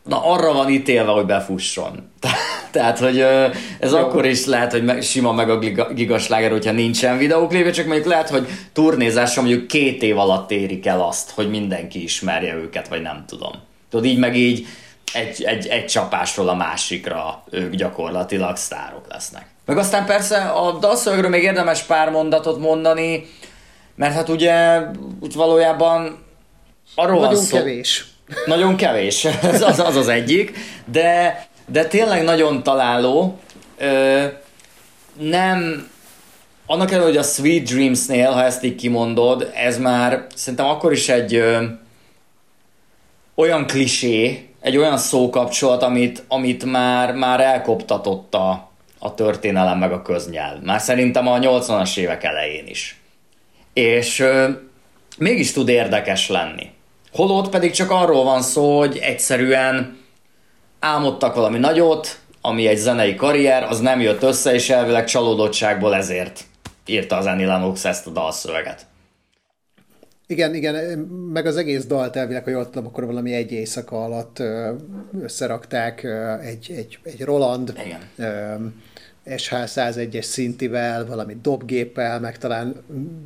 [0.04, 2.12] na arra van ítélve, hogy befusson.
[2.72, 3.20] Tehát, hogy
[3.80, 3.98] ez Jó.
[3.98, 5.60] akkor is lehet, hogy sima meg a
[5.94, 11.02] gigasláger, hogyha nincsen videóklipje, csak mondjuk lehet, hogy turnézással mondjuk két év alatt érik el
[11.02, 13.52] azt, hogy mindenki ismerje őket, vagy nem tudom.
[13.90, 14.66] Tudod, így meg így
[15.14, 19.46] egy, egy, egy csapásról a másikra ők gyakorlatilag sztárok lesznek.
[19.66, 23.26] Meg aztán persze a dalszövegről még érdemes pár mondatot mondani,
[23.96, 24.82] mert hát ugye
[25.20, 26.24] úgy valójában
[26.96, 27.58] arról Nagyon szó...
[27.58, 28.06] kevés.
[28.46, 33.40] Nagyon kevés, az az, az, az egyik, de, de tényleg nagyon találó.
[33.78, 34.24] Ö,
[35.20, 35.90] nem,
[36.66, 41.10] annak ellenére, hogy a Sweet Dreams-nél, ha ezt így kimondod, ez már szerintem akkor is
[41.10, 41.64] egy, ö,
[43.36, 50.02] olyan klisé, egy olyan szókapcsolat, amit, amit már, már elkoptatott a, a történelem meg a
[50.02, 50.62] köznyelv.
[50.62, 53.02] Már szerintem a 80-as évek elején is.
[53.74, 54.50] És ö,
[55.18, 56.72] mégis tud érdekes lenni.
[57.14, 59.98] Holott pedig csak arról van szó, hogy egyszerűen
[60.80, 66.44] álmodtak valami nagyot, ami egy zenei karrier, az nem jött össze, és elvileg csalódottságból ezért
[66.86, 68.86] írta az Annie Lennox ezt a dalszöveget.
[70.28, 71.00] Igen, igen,
[71.34, 74.44] meg az egész dalt elvileg, hogy ott akkor valami egy éjszaka alatt
[75.22, 76.04] összerakták
[76.42, 78.02] egy, egy, egy Roland Igen.
[79.26, 82.76] SH101-es szintivel, valami dobgéppel, meg talán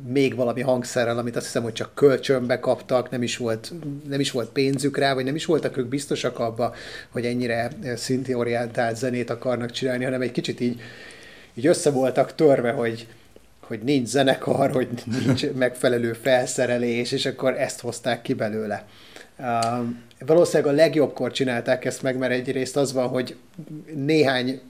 [0.06, 3.72] még valami hangszerrel, amit azt hiszem, hogy csak kölcsönbe kaptak, nem is volt,
[4.08, 6.74] nem is volt pénzük rá, vagy nem is voltak ők biztosak abba,
[7.08, 10.80] hogy ennyire szintiorientált zenét akarnak csinálni, hanem egy kicsit így,
[11.54, 13.06] így össze voltak törve, hogy,
[13.70, 14.88] hogy nincs zenekar, hogy
[15.24, 18.86] nincs megfelelő felszerelés, és akkor ezt hozták ki belőle.
[19.38, 19.86] Uh,
[20.26, 23.36] valószínűleg a legjobbkor csinálták ezt meg, mert egyrészt az van, hogy
[23.94, 24.60] néhány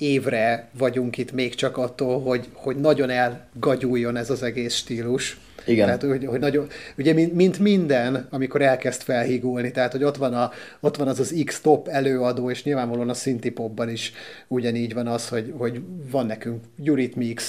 [0.00, 5.38] évre vagyunk itt még csak attól, hogy, hogy nagyon elgagyuljon ez az egész stílus.
[5.66, 5.86] Igen.
[5.86, 10.34] Tehát, hogy, hogy nagyon, ugye, mint, mint minden, amikor elkezd felhígulni, tehát, hogy ott van,
[10.34, 14.12] a, ott van az az X-top előadó, és nyilvánvalóan a szintipopban is
[14.48, 17.42] ugyanígy van az, hogy, hogy van nekünk Eurythmics,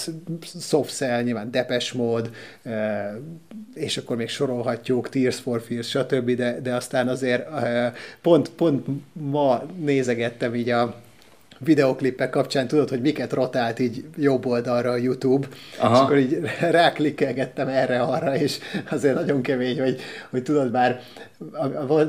[0.59, 2.29] Soft Cell, nyilván Depes Mode,
[3.73, 7.47] és akkor még sorolhatjuk, Tears for Fears, stb., de, de aztán azért
[8.21, 11.01] pont, pont ma nézegettem így a,
[11.63, 15.47] videoklippek kapcsán tudod, hogy miket rotált így jobb oldalra a YouTube,
[15.79, 15.93] Aha.
[15.93, 16.39] és akkor így
[16.77, 18.57] ráklikkelgettem erre-arra, és
[18.89, 20.99] azért nagyon kemény, hogy, hogy tudod már,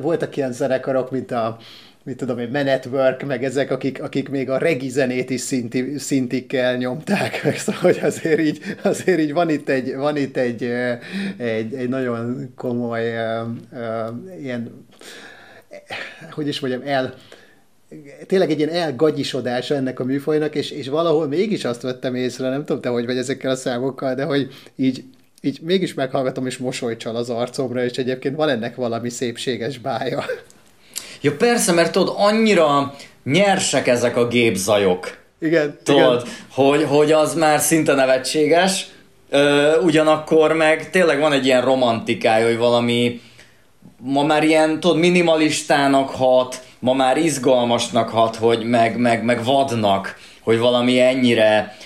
[0.00, 1.56] voltak ilyen zenekarok, mint a
[2.04, 6.76] mit tudom én, Manetwork, meg ezek, akik, akik még a regi zenét is szinti, szintikkel
[6.76, 10.62] nyomták, meg szóval, hogy azért így, azért így van itt egy, van itt egy,
[11.36, 14.86] egy, egy nagyon komoly uh, uh, ilyen,
[16.30, 17.14] hogy is mondjam, el,
[18.26, 22.64] tényleg egy ilyen elgagyisodása ennek a műfajnak, és, és valahol mégis azt vettem észre, nem
[22.64, 25.04] tudom te, hogy vagy ezekkel a számokkal, de hogy így,
[25.40, 30.24] így mégis meghallgatom, és mosolycsal az arcomra, és egyébként van ennek valami szépséges bája.
[31.20, 35.18] Ja persze, mert tudod, annyira nyersek ezek a gépzajok.
[35.40, 36.34] Igen, tudod, igen.
[36.50, 38.86] Hogy, hogy az már szinte nevetséges,
[39.34, 43.20] Ö, ugyanakkor meg tényleg van egy ilyen romantikája, hogy valami
[43.96, 50.18] ma már ilyen, tudod, minimalistának hat, ma már izgalmasnak hat, hogy meg, meg, meg vadnak,
[50.40, 51.76] hogy valami ennyire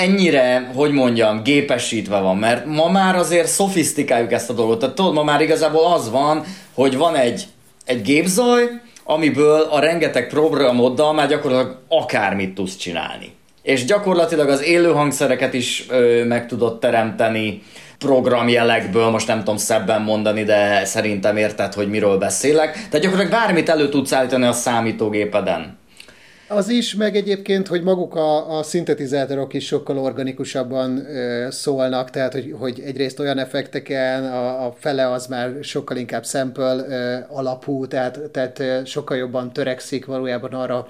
[0.00, 4.78] ennyire, hogy mondjam, gépesítve van, mert ma már azért szofisztikáljuk ezt a dolgot.
[4.78, 7.44] Tehát tudod, ma már igazából az van, hogy van egy,
[7.84, 8.68] egy gépzaj,
[9.04, 13.32] amiből a rengeteg programoddal már gyakorlatilag akármit tudsz csinálni.
[13.62, 17.62] És gyakorlatilag az élő hangszereket is ö, meg tudod teremteni,
[17.98, 22.72] programjelekből, most nem tudom szebben mondani, de szerintem érted, hogy miről beszélek.
[22.72, 25.80] Tehát gyakorlatilag bármit elő tudsz állítani a számítógépeden.
[26.48, 32.32] Az is, meg egyébként, hogy maguk a, a szintetizátorok is sokkal organikusabban ö, szólnak, tehát
[32.32, 37.86] hogy, hogy egyrészt olyan effekteken, a, a fele az már sokkal inkább sample ö, alapú,
[37.86, 40.86] tehát, tehát ö, sokkal jobban törekszik valójában arra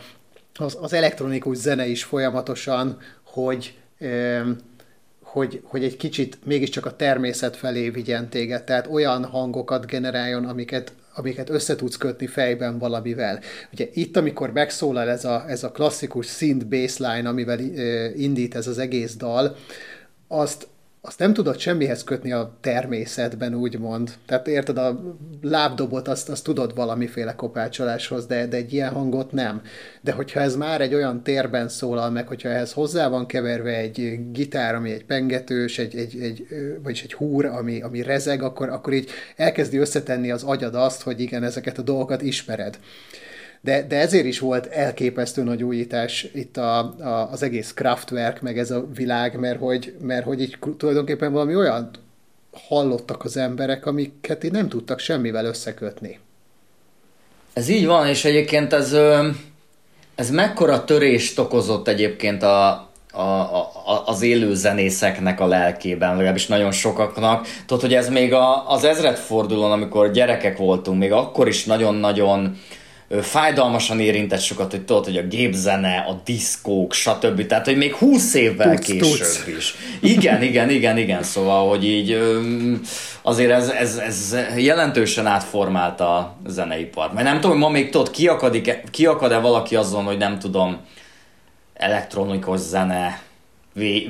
[0.55, 3.75] az, az elektronikus zene is folyamatosan, hogy
[5.33, 10.93] hogy, hogy egy kicsit mégiscsak a természet felé vigyen téged, tehát olyan hangokat generáljon, amiket,
[11.15, 13.41] amiket össze tudsz kötni fejben valamivel.
[13.73, 17.59] Ugye itt, amikor megszólal ez a, ez a klasszikus synth baseline, amivel
[18.17, 19.57] indít ez az egész dal,
[20.29, 20.67] azt,
[21.05, 24.13] azt nem tudod semmihez kötni a természetben, úgymond.
[24.27, 29.63] Tehát érted, a lábdobot azt, azt tudod valamiféle kopácsoláshoz, de, de egy ilyen hangot nem.
[30.01, 34.21] De hogyha ez már egy olyan térben szólal meg, hogyha ehhez hozzá van keverve egy
[34.33, 36.47] gitár, ami egy pengetős, egy, egy, egy,
[36.83, 41.21] vagyis egy húr, ami, ami rezeg, akkor, akkor így elkezdi összetenni az agyad azt, hogy
[41.21, 42.79] igen, ezeket a dolgokat ismered.
[43.65, 48.59] De, de ezért is volt elképesztő nagy újítás itt a, a, az egész Kraftwerk, meg
[48.59, 51.91] ez a világ, mert hogy, mert hogy így tulajdonképpen valami olyan
[52.69, 56.19] hallottak az emberek, amiket így nem tudtak semmivel összekötni.
[57.53, 58.97] Ez így van, és egyébként ez,
[60.15, 66.73] ez mekkora törést okozott egyébként a, a, a, az élő zenészeknek a lelkében, legalábbis nagyon
[66.73, 67.47] sokaknak.
[67.67, 72.59] Tudod, hogy ez még a, az ezredfordulón, amikor gyerekek voltunk, még akkor is nagyon-nagyon
[73.21, 77.47] fájdalmasan érintett sokat, hogy tudod, hogy a gépzene, a diszkók, stb.
[77.47, 79.47] Tehát, hogy még 20 évvel tudsz, később tudsz.
[79.47, 79.75] is.
[80.01, 82.23] Igen, igen, igen, igen, szóval, hogy így
[83.23, 87.13] azért ez, ez, ez jelentősen átformálta a zeneipart.
[87.13, 90.81] Mert nem tudom, hogy ma még tudod, kiakad-e, kiakad-e valaki azon, hogy nem tudom,
[91.75, 93.21] elektronikus zene,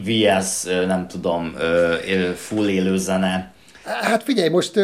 [0.04, 1.56] VS, nem tudom,
[2.36, 3.51] full élő zene,
[3.84, 4.80] Hát figyelj, most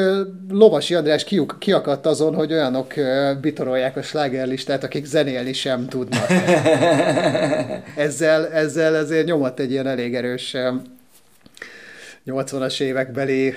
[0.48, 2.94] Lovasi András ki, kiakadt azon, hogy olyanok
[3.40, 6.26] bitorolják a slágerlistát, akik zenélni sem tudnak.
[7.96, 10.74] ezzel, ezzel ezért nyomott egy ilyen elég erős uh,
[12.26, 13.54] 80-as évekbeli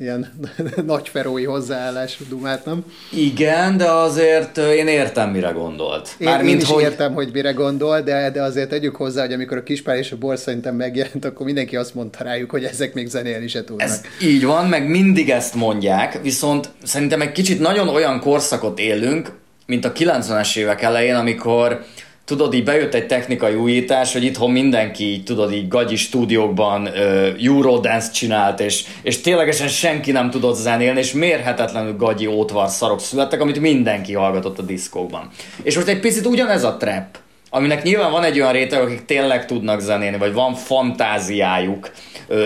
[0.00, 0.32] ilyen
[0.86, 2.84] nagyferói hozzáállás dumát, nem?
[3.12, 6.14] Igen, de azért én értem, mire gondolt.
[6.18, 6.82] Én, Mármint, én is hogy...
[6.82, 10.16] értem, hogy mire gondol, de, de azért tegyük hozzá, hogy amikor a Kispár és a
[10.16, 13.86] Bor szerintem megjelent, akkor mindenki azt mondta rájuk, hogy ezek még zenélni se tudnak.
[13.86, 19.32] Ez így van, meg mindig ezt mondják, viszont szerintem egy kicsit nagyon olyan korszakot élünk,
[19.66, 21.84] mint a 90-es évek elején, amikor
[22.30, 28.10] tudod, így bejött egy technikai újítás, hogy itthon mindenki, tudod, így gagyi stúdiókban uh, Eurodance
[28.10, 33.60] csinált, és, és ténylegesen senki nem tudott zenélni, és mérhetetlenül gagyi ótvar szarok születtek, amit
[33.60, 35.28] mindenki hallgatott a diszkókban.
[35.62, 37.18] És most egy picit ugyanez a trap,
[37.50, 41.90] aminek nyilván van egy olyan réteg, akik tényleg tudnak zenélni, vagy van fantáziájuk,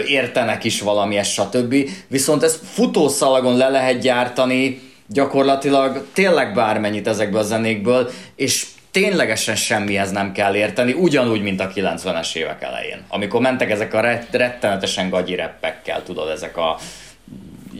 [0.07, 1.75] értenek is valami, stb.
[2.09, 10.11] Viszont ezt futószalagon le lehet gyártani gyakorlatilag tényleg bármennyit ezekből a zenékből, és ténylegesen semmihez
[10.11, 13.05] nem kell érteni, ugyanúgy, mint a 90-es évek elején.
[13.09, 16.79] Amikor mentek ezek a rettenetesen gagyi reppekkel, tudod, ezek a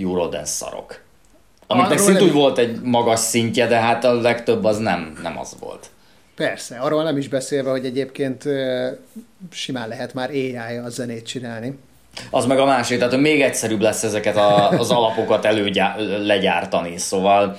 [0.01, 1.01] Eurodance szarok.
[1.67, 2.37] Amiknek szintúgy nem...
[2.37, 5.91] volt egy magas szintje, de hát a legtöbb az nem, nem az volt.
[6.37, 8.45] Persze, arról nem is beszélve, hogy egyébként
[9.53, 11.79] simán lehet már ai a zenét csinálni.
[12.31, 17.59] Az meg a másik, tehát még egyszerűbb lesz ezeket a, az alapokat előgyá, legyártani, szóval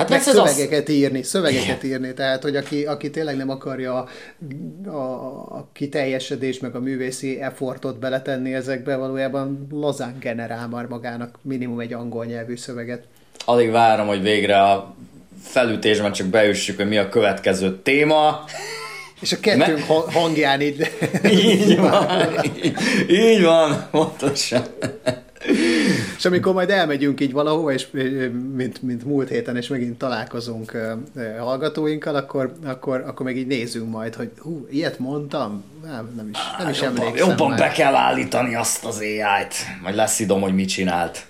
[0.00, 0.94] Hát meg szövegeket az...
[0.94, 2.00] írni, szövegeket Igen.
[2.00, 4.08] írni, tehát hogy aki, aki tényleg nem akarja a,
[4.90, 5.00] a,
[5.56, 11.92] a kiteljesedés, meg a művészi effortot beletenni ezekbe, valójában lazán generál már magának minimum egy
[11.92, 13.04] angol nyelvű szöveget.
[13.44, 14.94] Alig várom, hogy végre a
[15.42, 18.44] felütésben csak beüssük, hogy mi a következő téma.
[19.20, 19.94] És a kettőnk Me...
[20.12, 20.90] hangján így...
[21.30, 22.04] Így van,
[22.62, 22.74] így,
[23.08, 24.62] így van, pontosan.
[26.20, 27.86] És amikor majd elmegyünk így valahova, és
[28.54, 30.76] mint, mint múlt héten, és megint találkozunk
[31.38, 35.64] hallgatóinkkal, akkor, akkor, akkor meg így nézzünk majd, hogy hú, ilyet mondtam?
[35.84, 37.28] Nem, nem is, nem is jobban, emlékszem.
[37.28, 37.58] Jobban már.
[37.58, 41.26] be kell állítani azt az AI-t, majd lesz idom, hogy mit csinált.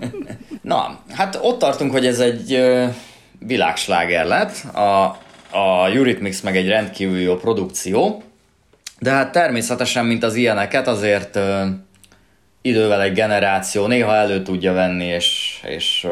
[0.62, 2.62] Na, hát ott tartunk, hogy ez egy
[3.38, 5.04] világsláger lett, a,
[5.50, 8.22] a Eurythmics meg egy rendkívül jó produkció,
[8.98, 11.38] de hát természetesen, mint az ilyeneket, azért
[12.62, 16.06] idővel egy generáció néha elő tudja venni, és, és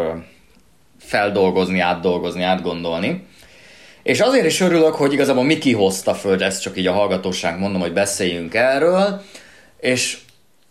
[0.99, 3.27] feldolgozni, átdolgozni, átgondolni.
[4.03, 7.81] És azért is örülök, hogy igazából mi kihozta föl, ezt csak így a hallgatóság mondom,
[7.81, 9.23] hogy beszéljünk erről,
[9.81, 10.19] és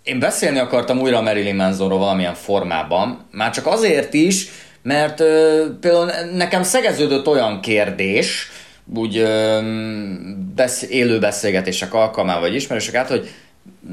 [0.03, 4.47] én beszélni akartam újra Marilyn Mansonról valamilyen formában, már csak azért is,
[4.81, 8.47] mert ö, például nekem szegeződött olyan kérdés,
[8.95, 9.59] úgy ö,
[10.55, 13.29] besz, élő beszélgetések alkalmával, vagy ismerősek át, hogy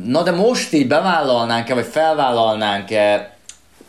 [0.05, 3.37] Na de most így bevállalnánk-e, vagy felvállalnánk-e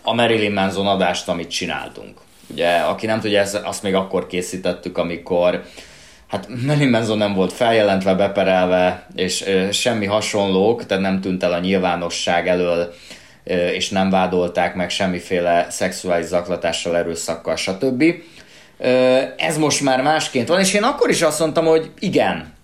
[0.03, 2.17] a Marilyn Manson adást, amit csináltunk?
[2.47, 5.63] Ugye, aki nem tudja, ezt, azt még akkor készítettük, amikor
[6.27, 11.53] hát Marilyn Manson nem volt feljelentve, beperelve, és ö, semmi hasonlók, tehát nem tűnt el
[11.53, 12.93] a nyilvánosság elől,
[13.43, 18.03] ö, és nem vádolták meg semmiféle szexuális zaklatással, erőszakkal, stb.
[18.77, 22.55] Ö, ez most már másként van, és én akkor is azt mondtam, hogy igen,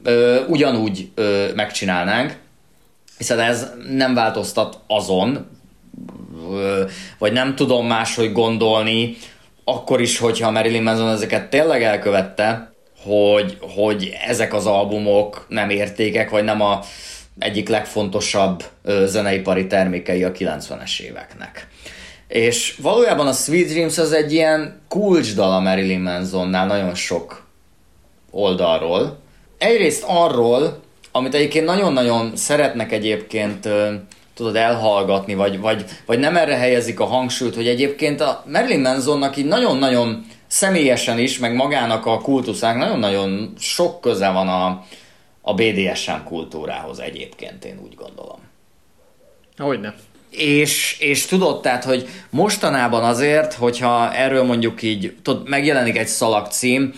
[0.47, 1.12] ugyanúgy
[1.56, 2.41] megcsinálnánk,
[3.23, 5.49] hiszen ez nem változtat azon,
[7.17, 9.15] vagy nem tudom máshogy gondolni,
[9.63, 16.29] akkor is, hogyha Marilyn Manson ezeket tényleg elkövette, hogy, hogy ezek az albumok nem értékek,
[16.29, 16.79] vagy nem a
[17.39, 18.63] egyik legfontosabb
[19.05, 21.67] zeneipari termékei a 90-es éveknek.
[22.27, 27.45] És valójában a Sweet Dreams az egy ilyen kulcsdal a Marilyn Mansonnál nagyon sok
[28.31, 29.19] oldalról.
[29.57, 30.83] Egyrészt arról,
[31.15, 33.69] amit egyébként nagyon-nagyon szeretnek egyébként
[34.34, 39.38] tudod elhallgatni, vagy, vagy, vagy nem erre helyezik a hangsúlyt, hogy egyébként a Marilyn Mansonnak
[39.38, 44.86] így nagyon-nagyon személyesen is, meg magának a kultuszának nagyon-nagyon sok köze van a,
[45.41, 48.39] a BDSM kultúrához egyébként, én úgy gondolom.
[49.58, 49.93] Hogyne.
[50.30, 56.93] És, és tudod, tehát, hogy mostanában azért, hogyha erről mondjuk így, tudod, megjelenik egy szalagcím,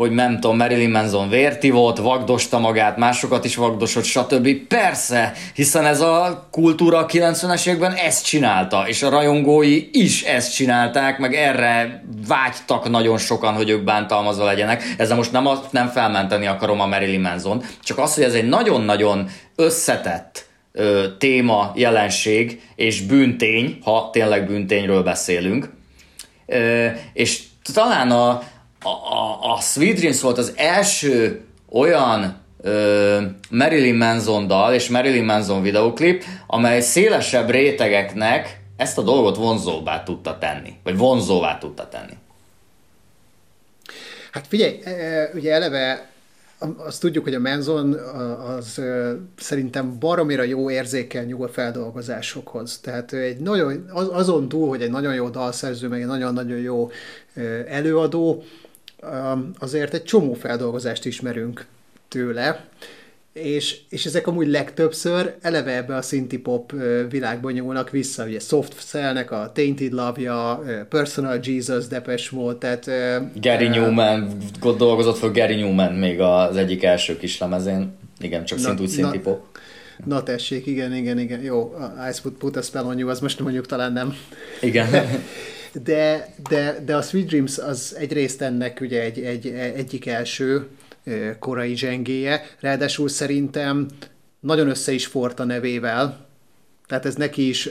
[0.00, 4.54] hogy nem tudom, Marilyn Manson vérti volt, vagdosta magát, másokat is vagdosott, stb.
[4.68, 10.54] Persze, hiszen ez a kultúra a 90-es években ezt csinálta, és a rajongói is ezt
[10.54, 14.82] csinálták, meg erre vágytak nagyon sokan, hogy ők bántalmazva legyenek.
[14.96, 19.28] Ezzel most nem, nem felmenteni akarom a Marilyn Manson, csak az, hogy ez egy nagyon-nagyon
[19.56, 25.70] összetett ö, téma, jelenség és bűntény, ha tényleg bűntényről beszélünk.
[26.46, 27.42] Ö, és
[27.72, 28.42] talán a,
[28.82, 33.20] a, a, a Sweet Dreams volt az első olyan ö,
[33.50, 40.38] Marilyn Manson dal és Marilyn Manson videoklip, amely szélesebb rétegeknek ezt a dolgot vonzóvá tudta
[40.38, 42.16] tenni, vagy vonzóvá tudta tenni.
[44.32, 44.78] Hát figyelj,
[45.34, 46.10] ugye eleve
[46.76, 47.92] azt tudjuk, hogy a Manson
[48.56, 48.80] az
[49.36, 52.78] szerintem baromira jó érzékel nyúl feldolgozásokhoz.
[52.78, 56.90] Tehát egy nagyon, azon túl, hogy egy nagyon jó dalszerző, meg egy nagyon-nagyon jó
[57.68, 58.42] előadó,
[59.58, 61.66] azért egy csomó feldolgozást ismerünk
[62.08, 62.64] tőle,
[63.32, 66.72] és, és ezek amúgy legtöbbször eleve ebbe a synthi pop
[67.10, 72.84] világban nyúlnak vissza, ugye Soft Cell-nek a Tainted Love-ja, Personal Jesus, Depeche Mode, tehát...
[73.40, 78.58] Gary uh, Newman, dolgozott fel Gary Newman még az egyik első kis lemezén, igen, csak
[78.58, 79.44] szint úgy synthi pop.
[80.04, 81.74] Na tessék, igen, igen, igen, jó,
[82.10, 84.14] I put, put a spell on you, az most mondjuk talán nem.
[84.60, 84.88] Igen.
[85.72, 90.68] de, de, de a Sweet Dreams az egyrészt ennek ugye egy, egy, egyik első
[91.38, 93.86] korai zsengéje, ráadásul szerintem
[94.40, 96.26] nagyon össze is fort a nevével,
[96.86, 97.68] tehát ez neki is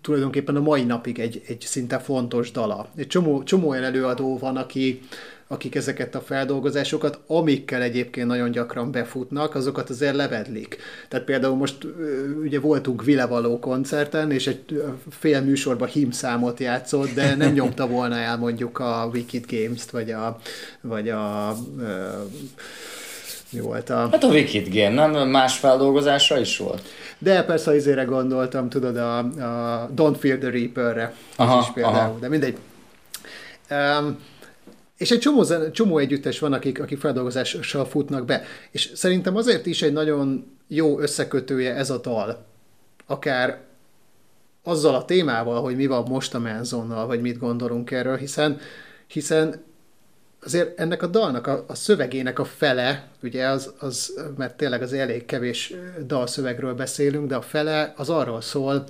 [0.00, 2.88] tulajdonképpen a mai napig egy, egy szinte fontos dala.
[2.96, 5.00] Egy csomó, csomó olyan előadó van, aki,
[5.48, 10.76] akik ezeket a feldolgozásokat, amikkel egyébként nagyon gyakran befutnak, azokat azért levedlik.
[11.08, 11.76] Tehát például most
[12.42, 18.36] ugye voltunk Vilevaló koncerten, és egy fél műsorban hímszámot játszott, de nem nyomta volna el
[18.36, 20.38] mondjuk a Wicked Games-t, vagy a,
[20.80, 21.54] vagy a,
[23.50, 24.08] mi volt a...
[24.10, 26.82] Hát a Wicked Game, nem más feldolgozása is volt?
[27.18, 31.14] De persze az izére gondoltam, tudod, a, a Don't Fear the Reaper-re.
[31.36, 32.18] Aha, is például, aha.
[32.20, 32.56] de mindegy.
[33.70, 34.18] Um,
[34.96, 38.42] és egy csomó, csomó együttes van, akik, akik feldolgozással futnak be.
[38.70, 42.44] És szerintem azért is egy nagyon jó összekötője ez a dal.
[43.06, 43.60] Akár
[44.62, 48.60] azzal a témával, hogy mi van most a Manzonnal, vagy mit gondolunk erről, hiszen,
[49.06, 49.64] hiszen
[50.42, 54.92] azért ennek a dalnak, a, a szövegének a fele, ugye az, az, mert tényleg az
[54.92, 55.74] elég kevés
[56.06, 58.84] dalszövegről beszélünk, de a fele az arról szól,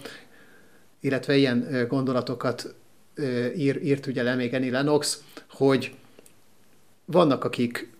[1.00, 2.74] illetve ilyen gondolatokat
[3.56, 5.22] ír, írt ugye le még Annie Lennox,
[5.56, 5.94] hogy
[7.04, 7.90] vannak, akik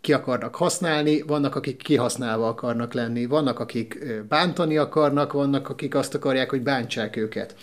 [0.00, 3.98] ki akarnak használni, vannak, akik kihasználva akarnak lenni, vannak, akik
[4.28, 7.54] bántani akarnak, vannak, akik azt akarják, hogy bántsák őket.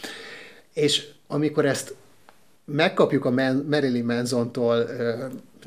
[0.73, 1.95] És amikor ezt
[2.65, 4.89] megkapjuk a Man- Marilyn Manson-tól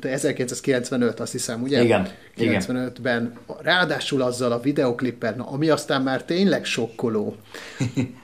[0.01, 1.83] 1995, azt hiszem, ugye?
[1.83, 2.09] Igen.
[2.37, 7.35] 95-ben, ráadásul azzal a videoklippen, ami aztán már tényleg sokkoló.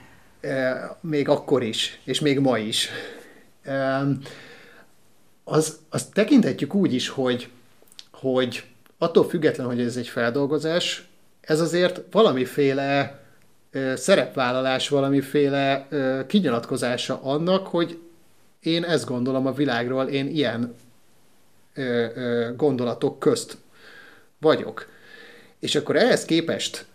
[1.00, 2.88] még akkor is, és még ma is
[5.44, 7.48] az, azt tekinthetjük úgy is, hogy,
[8.12, 8.64] hogy
[8.98, 11.08] attól független, hogy ez egy feldolgozás,
[11.40, 13.22] ez azért valamiféle
[13.94, 15.88] szerepvállalás, valamiféle
[16.26, 17.98] kinyilatkozása annak, hogy
[18.60, 20.74] én ezt gondolom a világról, én ilyen
[22.56, 23.56] gondolatok közt
[24.38, 24.88] vagyok.
[25.58, 26.86] És akkor ehhez képest,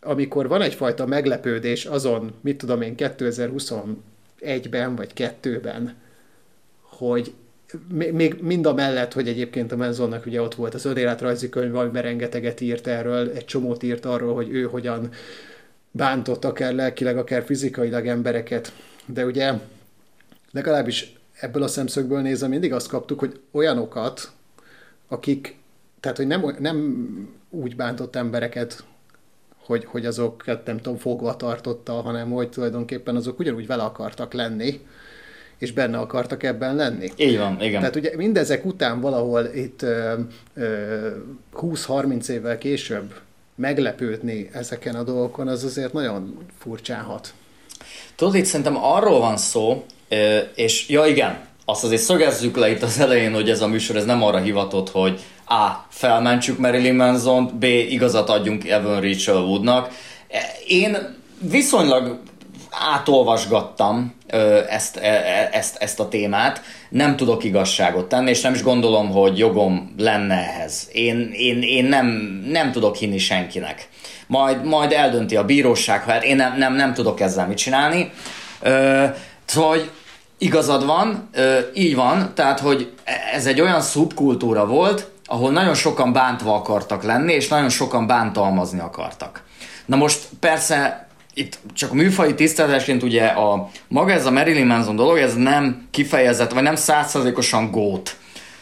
[0.00, 5.96] amikor van egyfajta meglepődés azon, mit tudom én, 2021-ben vagy 2-ben,
[6.82, 7.34] hogy
[7.88, 12.02] még mind a mellett, hogy egyébként a Menzonnak ugye ott volt az önéletrajzi könyv, amiben
[12.02, 15.10] rengeteget írt erről, egy csomót írt arról, hogy ő hogyan
[15.90, 18.72] bántott akár lelkileg, akár fizikailag embereket.
[19.06, 19.52] De ugye
[20.50, 24.30] legalábbis ebből a szemszögből nézve mindig azt kaptuk, hogy olyanokat,
[25.08, 25.56] akik,
[26.00, 27.08] tehát hogy nem, nem
[27.50, 28.84] úgy bántott embereket,
[29.64, 34.80] hogy, hogy azokat nem tudom, fogva tartotta, hanem hogy tulajdonképpen azok ugyanúgy vele akartak lenni,
[35.60, 37.10] és benne akartak ebben lenni.
[37.16, 37.80] Így van, igen.
[37.80, 39.80] Tehát ugye mindezek után valahol itt
[41.56, 43.14] 20-30 évvel később
[43.54, 47.32] meglepődni ezeken a dolgokon, az azért nagyon furcsán hat.
[48.14, 49.84] Tudod, itt szerintem arról van szó,
[50.54, 54.04] és ja igen, azt azért szögezzük le itt az elején, hogy ez a műsor ez
[54.04, 55.86] nem arra hivatott, hogy A.
[55.88, 57.64] felmentsük Marilyn manson B.
[57.64, 59.92] igazat adjunk Evan Rachel Woodnak.
[60.66, 60.96] Én
[61.38, 62.18] viszonylag
[62.70, 64.14] átolvasgattam
[64.68, 69.10] ezt, e, e, ezt, ezt a témát, nem tudok igazságot tenni, és nem is gondolom,
[69.10, 70.88] hogy jogom lenne ehhez.
[70.92, 72.06] Én, én, én nem,
[72.46, 73.88] nem tudok hinni senkinek.
[74.26, 78.12] Majd, majd eldönti a bíróság, hát én nem, nem, nem tudok ezzel mit csinálni.
[78.60, 79.04] Ö,
[79.44, 79.90] szóval, hogy
[80.38, 82.92] igazad van, ö, így van, tehát, hogy
[83.32, 88.78] ez egy olyan szubkultúra volt, ahol nagyon sokan bántva akartak lenni, és nagyon sokan bántalmazni
[88.78, 89.42] akartak.
[89.86, 91.08] Na most persze
[91.40, 95.86] itt csak a műfai tisztelésként ugye a maga ez a Marilyn Manson dolog, ez nem
[95.90, 98.16] kifejezett, vagy nem százszerzékosan gót.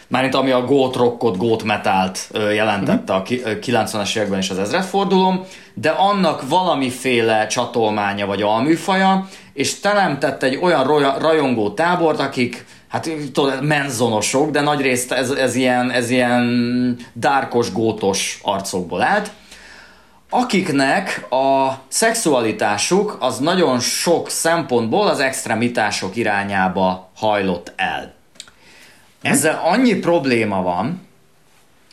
[0.08, 5.90] mármint ami a gót rockot, gót metált jelentette a 90-es években és az ezredfordulón, de
[5.90, 10.84] annak valamiféle csatolmánya vagy alműfaja, és teremtett egy olyan
[11.18, 18.38] rajongó tábort, akik hát tudod, menzonosok, de nagyrészt ez, ez, ilyen, ez ilyen dárkos, gótos
[18.42, 19.30] arcokból állt,
[20.30, 28.14] akiknek a szexualitásuk az nagyon sok szempontból az extremitások irányába hajlott el.
[29.22, 31.06] Ezzel annyi probléma van,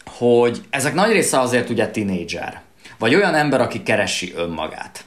[0.05, 2.61] hogy ezek nagy része azért ugye tinédzser,
[2.97, 5.05] vagy olyan ember, aki keresi önmagát.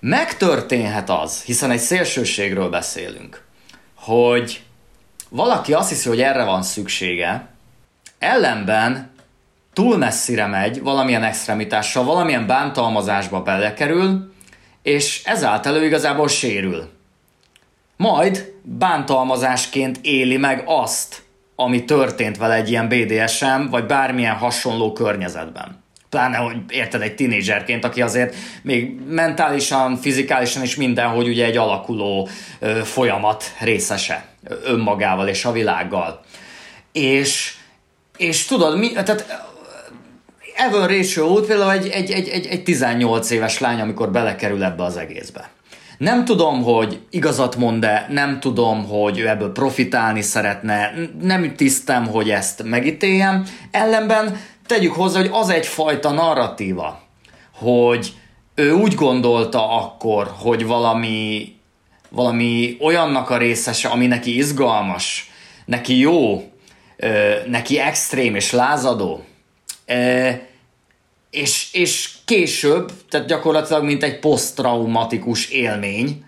[0.00, 3.44] Megtörténhet az, hiszen egy szélsőségről beszélünk,
[3.94, 4.62] hogy
[5.28, 7.46] valaki azt hiszi, hogy erre van szüksége,
[8.18, 9.13] ellenben
[9.74, 14.32] túl messzire megy, valamilyen extremitással, valamilyen bántalmazásba belekerül,
[14.82, 16.90] és ezáltal ő igazából sérül.
[17.96, 21.22] Majd bántalmazásként éli meg azt,
[21.56, 25.82] ami történt vele egy ilyen BDSM, vagy bármilyen hasonló környezetben.
[26.10, 32.28] Pláne, hogy érted egy tinédzserként, aki azért még mentálisan, fizikálisan is mindenhogy ugye egy alakuló
[32.58, 34.24] ö, folyamat részese
[34.64, 36.20] önmagával és a világgal.
[36.92, 37.54] És,
[38.16, 39.44] és tudod, mi, tehát
[40.56, 44.82] Evan Rachel Wood például egy, egy, egy, egy, egy 18 éves lány, amikor belekerül ebbe
[44.82, 45.50] az egészbe.
[45.98, 52.30] Nem tudom, hogy igazat mond-e, nem tudom, hogy ő ebből profitálni szeretne, nem tisztem, hogy
[52.30, 53.46] ezt megítéljem.
[53.70, 57.00] Ellenben tegyük hozzá, hogy az egyfajta narratíva,
[57.54, 58.14] hogy
[58.54, 61.54] ő úgy gondolta akkor, hogy valami,
[62.08, 65.30] valami olyannak a részese, ami neki izgalmas,
[65.64, 66.42] neki jó,
[67.46, 69.24] neki extrém és lázadó,
[71.30, 76.24] és, és később, tehát gyakorlatilag mint egy posztraumatikus élmény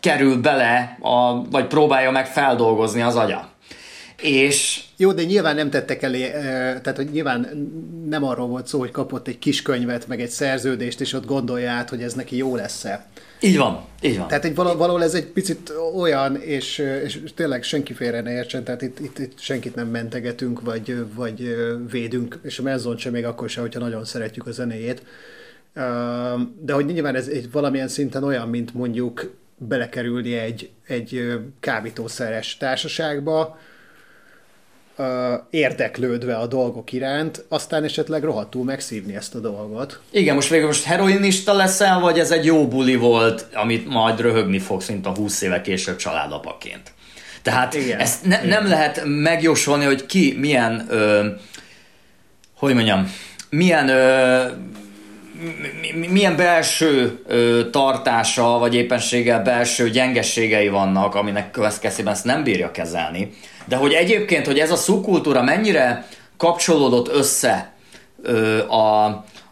[0.00, 3.48] kerül bele, a, vagy próbálja meg feldolgozni az agya.
[4.22, 6.30] És jó, de nyilván nem tettek elé,
[6.82, 7.70] tehát hogy nyilván
[8.08, 11.70] nem arról volt szó, hogy kapott egy kis könyvet, meg egy szerződést, és ott gondolja
[11.70, 13.06] át, hogy ez neki jó lesz-e.
[13.40, 14.28] Így van, így van.
[14.28, 18.82] Tehát egy, valahol ez egy picit olyan, és, és tényleg senki félre ne értsen, tehát
[18.82, 21.56] itt, itt, itt senkit nem mentegetünk, vagy, vagy
[21.90, 25.02] védünk, és a Menzon sem még akkor sem, hogyha nagyon szeretjük a zenéjét.
[26.60, 33.58] De hogy nyilván ez egy valamilyen szinten olyan, mint mondjuk belekerülni egy, egy kábítószeres társaságba,
[35.50, 40.00] érdeklődve a dolgok iránt, aztán esetleg rohadtul megszívni ezt a dolgot.
[40.10, 44.58] Igen, most végül most heroinista leszel, vagy ez egy jó buli volt, amit majd röhögni
[44.58, 46.92] fogsz, mint a 20 éve később családapaként.
[47.42, 47.98] Tehát Igen.
[47.98, 48.48] ezt ne, Igen.
[48.48, 51.26] nem lehet megjósolni, hogy ki milyen, ö,
[52.54, 53.12] hogy mondjam,
[53.50, 54.46] milyen ö,
[56.10, 63.32] milyen belső ö, tartása, vagy éppenséggel belső gyengességei vannak, aminek következtében ezt nem bírja kezelni.
[63.64, 67.72] De hogy egyébként, hogy ez a szubkultúra mennyire kapcsolódott össze
[68.22, 69.04] ö, a,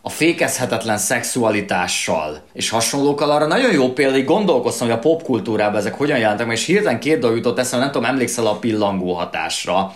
[0.02, 5.94] a fékezhetetlen szexualitással és hasonlókkal, arra nagyon jó példa, hogy gondolkoztam, hogy a popkultúrában ezek
[5.94, 9.94] hogyan jelentek meg, és hirtelen két dolog jutott eszembe, nem tudom, emlékszel a pillangó hatásra,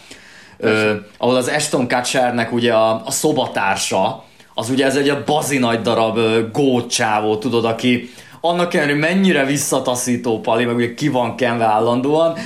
[0.59, 4.25] ö, ahol az Ashton Kutchernek ugye a, a szobatársa,
[4.55, 6.19] az ugye ez egy a bazi nagy darab
[6.53, 12.37] gócsávó, tudod, aki annak ellenére, mennyire visszataszító Pali, meg ugye ki van kenve állandóan,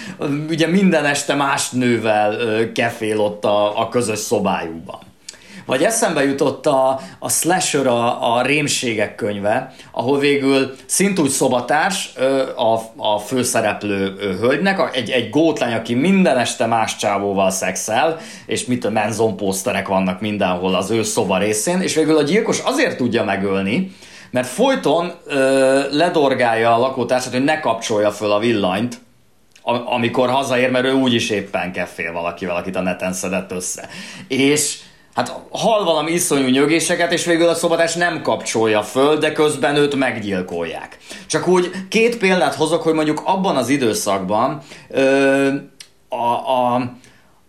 [0.48, 2.36] ugye minden este más nővel
[2.72, 5.05] kefél ott a, a közös szobájukban.
[5.66, 12.12] Vagy eszembe jutott a, a Slasher, a, a rémségek könyve, ahol végül szintúgy szobatárs
[12.56, 18.84] a, a főszereplő hölgynek, egy, egy gótlány, aki minden este más csávóval szexel, és mit
[18.84, 23.24] a menzon poszterek vannak mindenhol az ő szoba részén, és végül a gyilkos azért tudja
[23.24, 23.92] megölni,
[24.30, 29.00] mert folyton ö, ledorgálja a lakótársat, hogy ne kapcsolja föl a villanyt,
[29.84, 33.88] amikor hazaér, mert ő úgyis éppen keffél valakivel, akit a neten szedett össze.
[34.28, 34.78] És
[35.16, 39.94] hát hal valami iszonyú nyögéseket, és végül a szobatás nem kapcsolja föl, de közben őt
[39.94, 40.98] meggyilkolják.
[41.26, 45.48] Csak úgy két példát hozok, hogy mondjuk abban az időszakban ö,
[46.08, 46.74] a, a,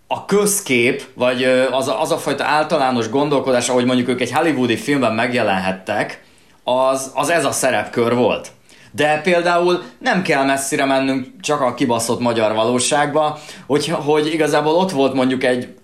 [0.08, 5.14] a közkép, vagy az az a fajta általános gondolkodás, ahogy mondjuk ők egy hollywoodi filmben
[5.14, 6.24] megjelenhettek,
[6.64, 8.52] az, az ez a szerepkör volt.
[8.92, 14.92] De például nem kell messzire mennünk csak a kibaszott magyar valóságba, hogy, hogy igazából ott
[14.92, 15.76] volt mondjuk egy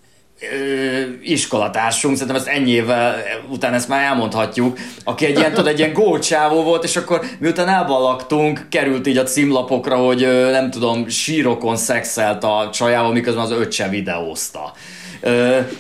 [1.22, 3.16] iskolatársunk, szerintem ezt ennyi évvel
[3.50, 7.68] után ezt már elmondhatjuk, aki egy ilyen, tudod, egy ilyen gócsávó volt, és akkor miután
[7.68, 13.90] elballagtunk, került így a címlapokra, hogy nem tudom, sírokon szexelt a csajával, miközben az öccse
[13.90, 14.74] videózta.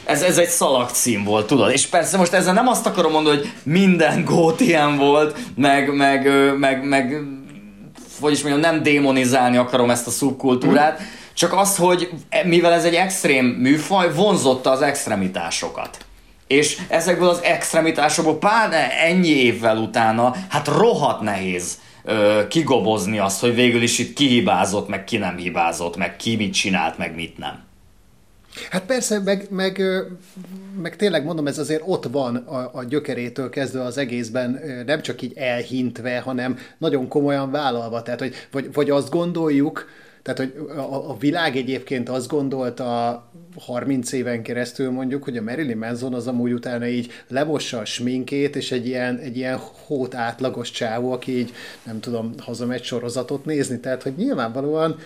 [0.05, 1.71] Ez, ez egy szalagcím volt, tudod?
[1.71, 6.29] És persze most ezzel nem azt akarom mondani, hogy minden gót ilyen volt, meg, meg,
[6.57, 7.21] meg, meg
[8.19, 11.01] hogy is mondjam, nem démonizálni akarom ezt a szubkultúrát,
[11.33, 12.09] Csak az, hogy
[12.45, 15.97] mivel ez egy extrém műfaj, vonzotta az extremitásokat.
[16.47, 23.55] És ezekből az extremitásokból pár ennyi évvel utána, hát rohadt nehéz ö, kigobozni azt, hogy
[23.55, 27.37] végül is itt ki hibázott, meg ki nem hibázott, meg ki mit csinált, meg mit
[27.37, 27.63] nem.
[28.69, 29.81] Hát persze, meg, meg,
[30.81, 35.21] meg tényleg mondom, ez azért ott van a, a gyökerétől kezdve az egészben, nem csak
[35.21, 38.01] így elhintve, hanem nagyon komolyan vállalva.
[38.01, 39.89] Tehát, hogy vagy, vagy azt gondoljuk,
[40.23, 45.77] tehát, hogy a, a világ egyébként azt gondolta 30 éven keresztül mondjuk, hogy a Marilyn
[45.77, 50.71] Manson az amúgy utána így lemossa a sminkét, és egy ilyen, egy ilyen hót átlagos
[50.71, 51.51] csávó, aki így,
[51.83, 53.79] nem tudom, hazamegy sorozatot nézni.
[53.79, 54.99] Tehát, hogy nyilvánvalóan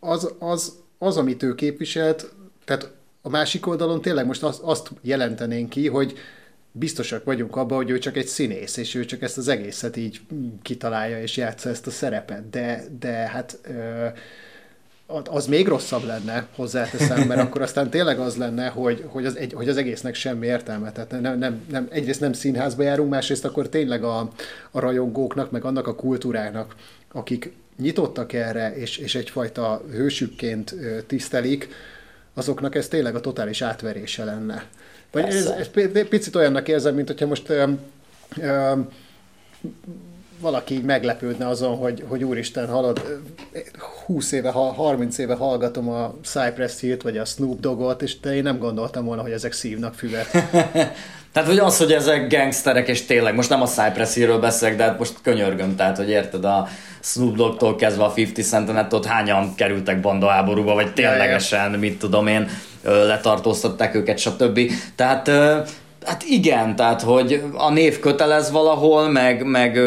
[0.00, 2.32] az, az, az, amit ő képviselt,
[2.64, 2.90] tehát
[3.22, 6.14] a másik oldalon tényleg most azt, azt jelentenénk ki, hogy
[6.78, 10.20] biztosak vagyunk abban, hogy ő csak egy színész, és ő csak ezt az egészet így
[10.62, 13.58] kitalálja és játsza ezt a szerepet, de, de hát
[15.30, 19.52] az még rosszabb lenne, hozzáteszem, mert akkor aztán tényleg az lenne, hogy, hogy, az, egy,
[19.52, 20.92] hogy az egésznek semmi értelme.
[20.92, 24.30] Tehát nem, nem, nem, egyrészt nem színházba járunk, másrészt akkor tényleg a,
[24.70, 26.74] a rajongóknak, meg annak a kultúrának,
[27.12, 30.74] akik nyitottak erre, és, és egyfajta hősükként
[31.06, 31.68] tisztelik,
[32.34, 34.66] azoknak ez tényleg a totális átverése lenne.
[35.12, 35.68] Vagy ez, ez
[36.08, 37.80] picit olyannak érzem, mint hogyha most öm,
[38.40, 38.88] öm,
[40.40, 43.20] valaki így meglepődne azon, hogy, hogy úristen, halad,
[44.06, 48.42] 20 éve, 30 éve hallgatom a Cypress Hill-t, vagy a Snoop Doggot, és de én
[48.42, 50.30] nem gondoltam volna, hogy ezek szívnak füvet.
[51.32, 54.82] tehát, hogy az, hogy ezek gangsterek, és tényleg, most nem a Cypress Hill-ről beszélek, de
[54.82, 56.68] hát most könyörgöm, tehát, hogy érted, a
[57.00, 62.48] Snoop Dogg-tól kezdve a 50 Centen, ott hányan kerültek bandaháborúba, vagy ténylegesen, mit tudom én,
[62.88, 64.60] letartóztatták őket, stb.
[64.96, 65.30] Tehát
[66.04, 69.78] Hát igen, tehát hogy a név kötelez valahol, meg, meg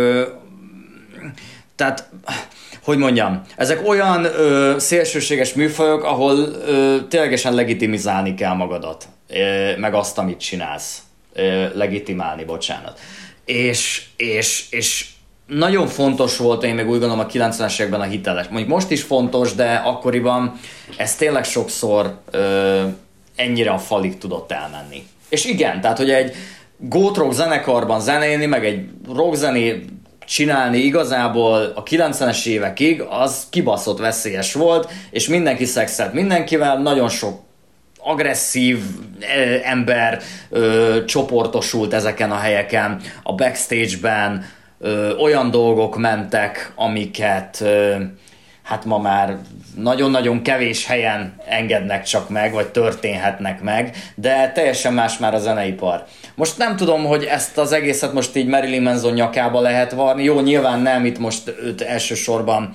[1.75, 2.09] tehát
[2.83, 9.93] hogy mondjam, ezek olyan ö, szélsőséges műfajok, ahol ö, ténylegesen legitimizálni kell magadat, ö, meg
[9.93, 11.01] azt, amit csinálsz.
[11.33, 12.99] Ö, legitimálni, bocsánat.
[13.45, 15.05] És, és, és
[15.57, 18.47] nagyon fontos volt, én még úgy gondolom a 90-es években a hiteles.
[18.47, 20.59] Mondjuk most is fontos, de akkoriban
[20.97, 22.81] ez tényleg sokszor ö,
[23.35, 25.03] ennyire a falig tudott elmenni.
[25.29, 26.35] És igen, tehát hogy egy
[26.77, 29.85] goat rock zenekarban zenéni, meg egy rockzené
[30.25, 37.39] csinálni igazából a 90-es évekig, az kibaszott veszélyes volt, és mindenki szexelt mindenkivel, nagyon sok
[38.03, 38.79] agresszív
[39.63, 44.45] ember ö, csoportosult ezeken a helyeken, a backstage-ben
[44.81, 47.95] ö, olyan dolgok mentek, amiket ö,
[48.63, 49.37] hát ma már
[49.75, 56.05] nagyon-nagyon kevés helyen engednek csak meg, vagy történhetnek meg, de teljesen más már a zeneipar.
[56.35, 60.23] Most nem tudom, hogy ezt az egészet most így Marilyn Manson nyakába lehet varni.
[60.23, 62.73] Jó, nyilván nem, itt most őt elsősorban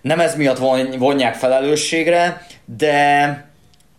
[0.00, 0.58] nem ez miatt
[0.98, 3.44] vonják felelősségre, de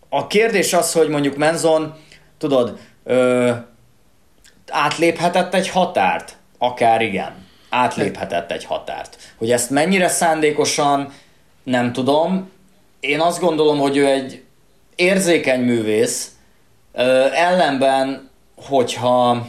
[0.08, 1.94] a kérdés az, hogy mondjuk Manson,
[2.38, 3.50] tudod, ö,
[4.70, 6.36] átléphetett egy határt?
[6.58, 9.16] Akár igen, átléphetett egy határt.
[9.36, 11.12] Hogy ezt mennyire szándékosan,
[11.62, 12.50] nem tudom.
[13.00, 14.42] Én azt gondolom, hogy ő egy
[14.94, 16.30] érzékeny művész,
[17.32, 18.30] ellenben
[18.68, 19.46] hogyha,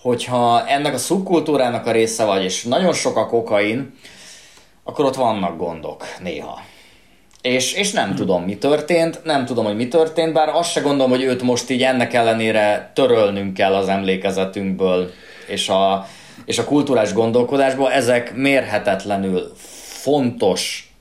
[0.00, 3.94] hogyha ennek a szubkultúrának a része vagy, és nagyon sok a kokain,
[4.84, 6.60] akkor ott vannak gondok néha.
[7.42, 8.16] És, és nem hmm.
[8.16, 11.70] tudom, mi történt, nem tudom, hogy mi történt, bár azt se gondolom, hogy őt most
[11.70, 15.10] így ennek ellenére törölnünk kell az emlékezetünkből,
[15.46, 16.06] és a,
[16.44, 17.92] és a kulturális gondolkodásból.
[17.92, 19.52] Ezek mérhetetlenül
[20.02, 20.92] fontos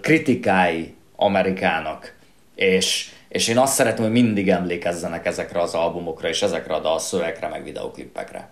[0.00, 2.14] kritikái Amerikának,
[2.54, 7.48] és, és én azt szeretném, hogy mindig emlékezzenek ezekre az albumokra, és ezekre a dalszövegekre,
[7.48, 8.50] meg videoklipekre.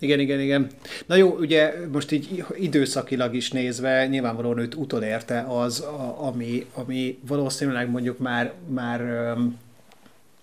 [0.00, 0.66] Igen, igen, igen.
[1.06, 5.84] Na jó, ugye most így időszakilag is nézve, nyilvánvalóan őt utolérte az,
[6.18, 9.00] ami, ami valószínűleg mondjuk már, már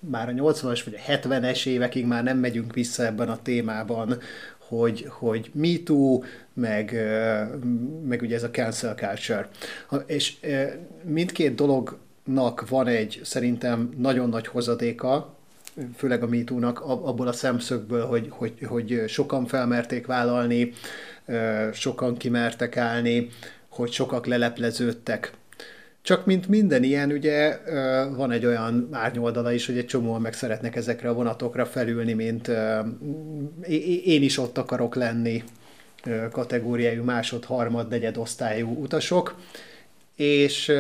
[0.10, 4.20] már a 80-as vagy a 70-es évekig már nem megyünk vissza ebben a témában,
[4.68, 6.20] hogy, hogy Me Too,
[6.54, 6.92] meg,
[8.08, 9.50] meg ugye ez a cancel culture.
[10.06, 10.36] És
[11.04, 15.36] mindkét dolog nak van egy szerintem nagyon nagy hozadéka,
[15.96, 20.74] főleg a MeToo-nak abból a szemszögből, hogy, hogy, hogy sokan felmerték vállalni,
[21.74, 23.30] sokan kimertek állni,
[23.70, 25.34] hogy sokak lelepleződtek.
[26.06, 27.60] Csak mint minden ilyen, ugye
[28.16, 32.48] van egy olyan árnyoldala is, hogy egy csomóan meg szeretnek ezekre a vonatokra felülni, mint
[34.06, 35.44] én is ott akarok lenni
[36.32, 39.36] kategóriájú másod, harmad, negyed osztályú utasok,
[40.16, 40.72] és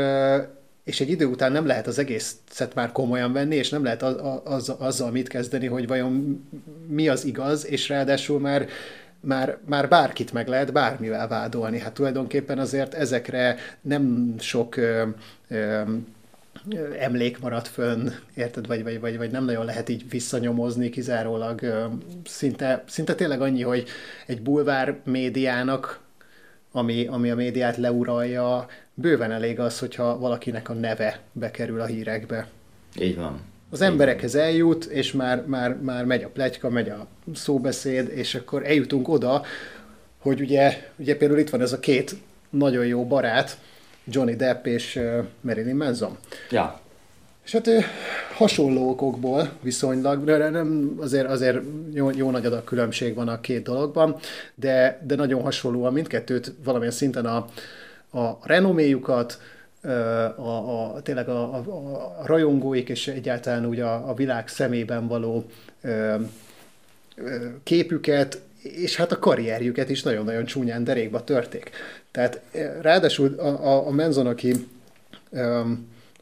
[0.84, 4.16] és egy idő után nem lehet az egészet már komolyan venni, és nem lehet az,
[4.44, 6.46] az, azzal mit kezdeni, hogy vajon
[6.88, 8.68] mi az igaz, és ráadásul már
[9.26, 11.80] már, már bárkit meg lehet bármivel vádolni.
[11.80, 15.04] Hát tulajdonképpen azért ezekre nem sok ö,
[15.48, 15.82] ö,
[17.00, 21.86] emlék maradt fönn, érted, vagy, vagy, vagy, vagy nem nagyon lehet így visszanyomozni, kizárólag ö,
[22.26, 23.88] szinte, szinte tényleg annyi, hogy
[24.26, 26.00] egy bulvár médiának,
[26.72, 32.48] ami, ami a médiát leuralja, bőven elég az, hogyha valakinek a neve bekerül a hírekbe.
[33.00, 33.42] Így van.
[33.76, 38.66] Az emberekhez eljut, és már, már, már megy a pletyka, megy a szóbeszéd, és akkor
[38.66, 39.44] eljutunk oda,
[40.20, 42.16] hogy ugye, ugye például itt van ez a két
[42.50, 43.58] nagyon jó barát,
[44.04, 45.00] Johnny Depp és
[45.42, 46.18] Marilyn Manson.
[46.50, 46.80] Ja.
[47.46, 47.70] És hát
[48.34, 51.58] hasonló okokból viszonylag, de nem, azért, azért
[51.94, 54.16] jó, jó nagy adag különbség van a két dologban,
[54.56, 57.48] de, de nagyon hasonlóan mindkettőt valamilyen szinten a,
[58.20, 59.40] a renoméjukat,
[59.86, 61.58] a, a, tényleg a, a,
[62.20, 65.46] a rajongóik és egyáltalán úgy a, a világ szemében való
[65.82, 66.16] ö,
[67.16, 71.70] ö, képüket, és hát a karrierjüket is nagyon-nagyon csúnyán derékba törték.
[72.12, 72.42] Tehát
[72.82, 74.54] ráadásul a, a, a Menzon, aki,
[75.32, 75.62] ö,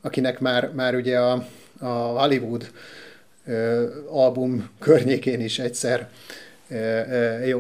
[0.02, 1.48] akinek már, már ugye a,
[1.80, 2.72] a Hollywood
[3.46, 6.10] ö, album környékén is egyszer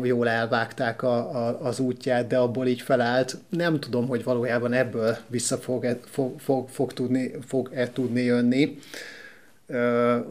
[0.03, 3.37] jól elvágták a, a, az útját, de abból így felállt.
[3.49, 8.77] Nem tudom, hogy valójában ebből vissza fog-e, fog, fog, fog, tudni, fog-e tudni jönni,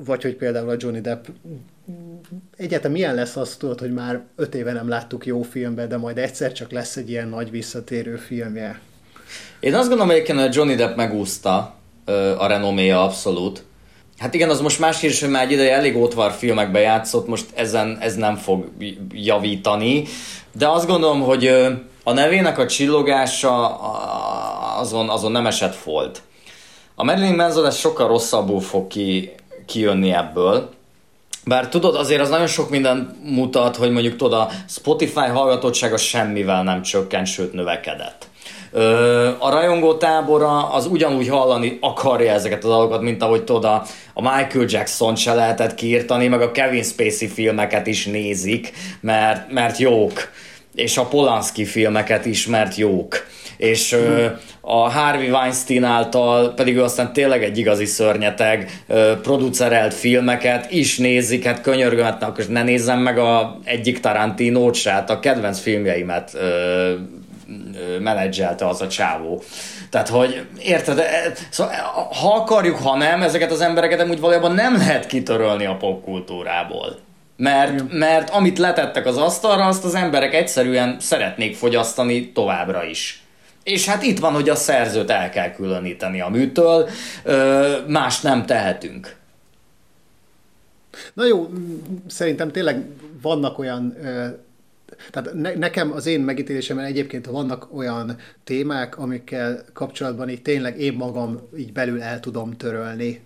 [0.05, 1.25] vagy hogy például a Johnny Depp
[2.57, 6.19] egyáltalán milyen lesz azt tudod, hogy már öt éve nem láttuk jó filmbe, de majd
[6.19, 8.81] egyszer csak lesz egy ilyen nagy visszatérő filmje.
[9.61, 11.75] Én azt gondolom hogy Johnny Depp megúszta
[12.39, 13.65] a renoméja abszolút,
[14.23, 17.47] Hát igen, az most más kérdés, hogy már egy ideje elég ótvar filmekbe játszott, most
[17.55, 18.69] ezen ez nem fog
[19.13, 20.05] javítani,
[20.53, 21.47] de azt gondolom, hogy
[22.05, 23.77] a nevének a csillogása
[24.79, 26.23] azon, azon nem esett folt.
[26.95, 29.31] A Marilyn Manson ez sokkal rosszabbul fog ki,
[29.67, 30.71] kijönni ebből,
[31.45, 36.63] bár tudod, azért az nagyon sok minden mutat, hogy mondjuk tudod, a Spotify hallgatottsága semmivel
[36.63, 38.27] nem csökkent, sőt növekedett.
[39.39, 44.67] A rajongó tábora az ugyanúgy hallani akarja ezeket a dolgokat, mint ahogy tudod, a, Michael
[44.69, 50.31] Jackson se lehetett kiírtani, meg a Kevin Spacey filmeket is nézik, mert, mert jók.
[50.75, 53.27] És a Polanski filmeket is, mert jók.
[53.57, 53.97] És
[54.61, 58.85] a Harvey Weinstein által pedig ő aztán tényleg egy igazi szörnyeteg
[59.23, 65.11] producerelt filmeket is nézik, hát könyörgöm, hát ne nézzem meg a egyik Tarantino-t se, hát
[65.11, 66.37] a kedvenc filmjeimet
[68.01, 69.43] menedzselte az a csávó.
[69.91, 71.75] Tehát, hogy érted, e, szóval,
[72.21, 76.99] ha akarjuk, ha nem, ezeket az embereket amúgy valójában nem lehet kitörölni a popkultúrából.
[77.37, 83.23] Mert, mert amit letettek az asztalra, azt az emberek egyszerűen szeretnék fogyasztani továbbra is.
[83.63, 86.89] És hát itt van, hogy a szerzőt el kell különíteni a műtől,
[87.87, 89.17] más nem tehetünk.
[91.15, 91.51] Na jó,
[92.07, 92.85] szerintem tényleg
[93.23, 93.97] vannak olyan
[95.11, 100.93] tehát ne, nekem az én megítélésemben egyébként vannak olyan témák, amikkel kapcsolatban így tényleg én
[100.93, 103.23] magam így belül el tudom törölni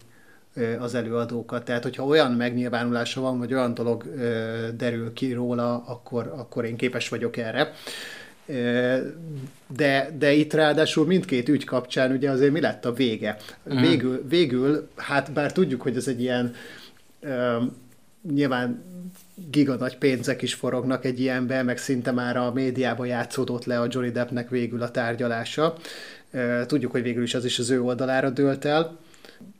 [0.78, 1.64] az előadókat.
[1.64, 4.04] Tehát, hogyha olyan megnyilvánulása van, vagy olyan dolog
[4.76, 7.72] derül ki róla, akkor, akkor én képes vagyok erre.
[9.76, 13.36] De, de itt ráadásul mindkét ügy kapcsán ugye azért mi lett a vége?
[13.74, 13.80] Mm.
[13.80, 16.54] Végül, végül, hát bár tudjuk, hogy ez egy ilyen
[18.32, 18.82] nyilván
[19.50, 23.86] giga nagy pénzek is forognak egy ilyenben, meg szinte már a médiában játszódott le a
[23.90, 25.76] Johnny Deppnek végül a tárgyalása.
[26.66, 28.98] Tudjuk, hogy végül is az is az ő oldalára dőlt el,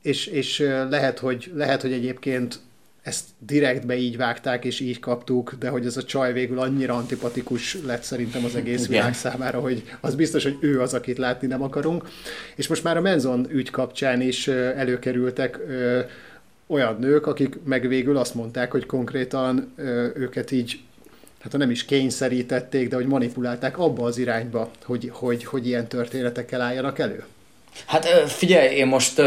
[0.01, 0.59] és, és
[0.89, 2.59] lehet, hogy, lehet, hogy egyébként
[3.07, 7.77] ezt direktbe így vágták, és így kaptuk, de hogy ez a csaj végül annyira antipatikus
[7.85, 8.89] lett szerintem az egész Igen.
[8.89, 12.09] világ számára, hogy az biztos, hogy ő az, akit látni nem akarunk.
[12.55, 15.59] És most már a Menzon ügy kapcsán is előkerültek
[16.67, 20.79] olyan nők, akik meg végül azt mondták, hogy konkrétan ö, őket így,
[21.39, 26.61] hát nem is kényszerítették, de hogy manipulálták abba az irányba, hogy, hogy, hogy ilyen történetekkel
[26.61, 27.23] álljanak elő.
[27.85, 29.21] Hát figyelj, én most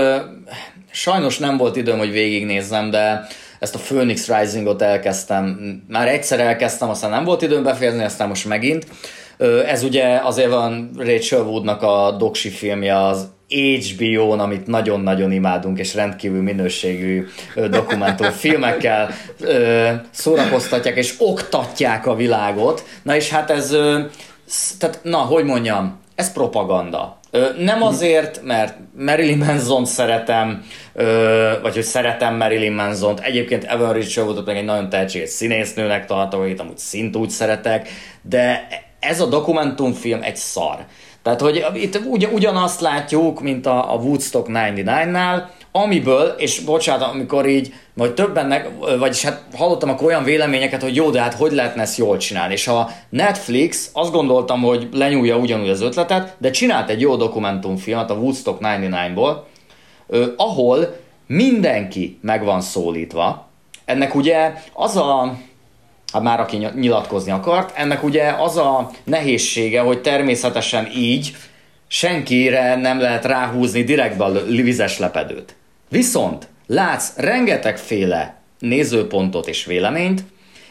[0.91, 3.27] sajnos nem volt időm, hogy végignézzem, de
[3.59, 8.49] ezt a Phoenix Rising-ot elkezdtem, már egyszer elkezdtem, aztán nem volt időm befejezni, aztán most
[8.49, 8.87] megint.
[9.67, 15.95] Ez ugye azért van Rachel Woodnak a doksi filmje, az HBO-n, amit nagyon-nagyon imádunk, és
[15.95, 17.27] rendkívül minőségű
[17.71, 19.11] dokumentumfilmekkel
[20.11, 22.85] szórakoztatják, és oktatják a világot.
[23.03, 23.77] Na és hát ez,
[24.79, 27.19] tehát na, hogy mondjam, ez propaganda.
[27.59, 30.65] Nem azért, mert Marilyn Manson szeretem,
[31.63, 33.21] vagy hogy szeretem Marilyn Manson-t.
[33.21, 37.89] Egyébként Evan Richard meg egy nagyon tehetséges színésznőnek tartom, akit amúgy szint úgy szeretek,
[38.23, 38.67] de
[39.01, 40.79] ez a dokumentumfilm egy szar.
[41.23, 45.43] Tehát, hogy itt ugy, ugyanazt látjuk, mint a, a Woodstock 99-nál,
[45.73, 48.69] amiből, és bocsánat, amikor így, vagy többennek,
[48.99, 52.53] vagyis hát hallottam akkor olyan véleményeket, hogy jó, de hát hogy lehetne ezt jól csinálni.
[52.53, 58.11] És a Netflix, azt gondoltam, hogy lenyúlja ugyanúgy az ötletet, de csinált egy jó dokumentumfilmet
[58.11, 59.37] a Woodstock 99-ból,
[60.37, 60.97] ahol
[61.27, 63.49] mindenki meg van szólítva.
[63.85, 65.37] Ennek ugye az a,
[66.13, 71.37] hát már aki nyilatkozni akart, ennek ugye az a nehézsége, hogy természetesen így
[71.89, 75.57] senkire nem lehet ráhúzni direktbe a vizes lepedőt.
[75.89, 80.23] Viszont látsz rengetegféle nézőpontot és véleményt,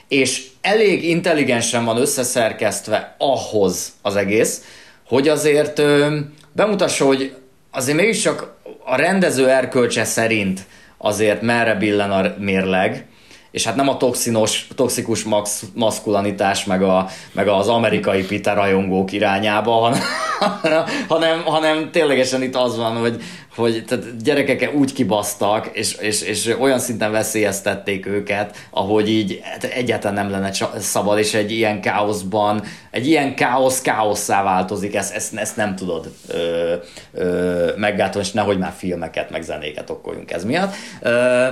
[0.07, 4.63] és elég intelligensen van összeszerkesztve ahhoz az egész,
[5.07, 6.17] hogy azért ö,
[6.51, 7.35] bemutassa, hogy
[7.71, 10.59] azért mégis csak a rendező erkölcse szerint
[10.97, 13.07] azért merre billen a mérleg,
[13.51, 19.11] és hát nem a toxinos, toxikus max, maszkulanitás, meg, a, meg az amerikai Peter rajongók
[19.11, 19.73] irányába,
[20.39, 23.21] hanem, hanem, hanem ténylegesen itt az van, hogy,
[23.55, 29.63] hogy tehát gyerekek úgy kibasztak, és, és, és olyan szinten veszélyeztették őket, ahogy így hát
[29.63, 35.35] egyáltalán nem lenne szabad, és egy ilyen káoszban, egy ilyen káosz káoszá változik, ezt, ezt,
[35.35, 36.73] ezt nem tudod ö,
[37.13, 40.73] ö, meggátolni, és nehogy már filmeket, meg zenéket okoljunk ez miatt.
[41.01, 41.47] Ö,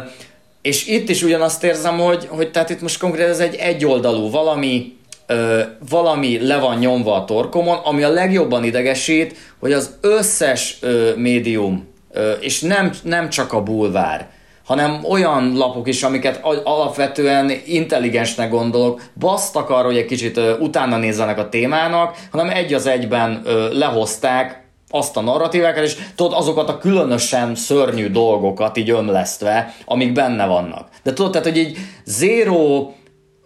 [0.68, 4.98] és itt is ugyanazt érzem, hogy, hogy tehát itt most konkrétan ez egy egyoldalú valami,
[5.26, 11.12] ö, valami le van nyomva a torkomon, ami a legjobban idegesít, hogy az összes ö,
[11.16, 14.30] médium, ö, és nem, nem csak a bulvár,
[14.66, 21.38] hanem olyan lapok is, amiket alapvetően intelligensnek gondolok, basztak arra, hogy egy kicsit utána nézzenek
[21.38, 23.42] a témának, hanem egy az egyben
[23.72, 30.46] lehozták azt a narratívákat, és tudod, azokat a különösen szörnyű dolgokat így ömlesztve, amik benne
[30.46, 30.90] vannak.
[31.04, 32.92] De tudod, tehát, hogy így zéró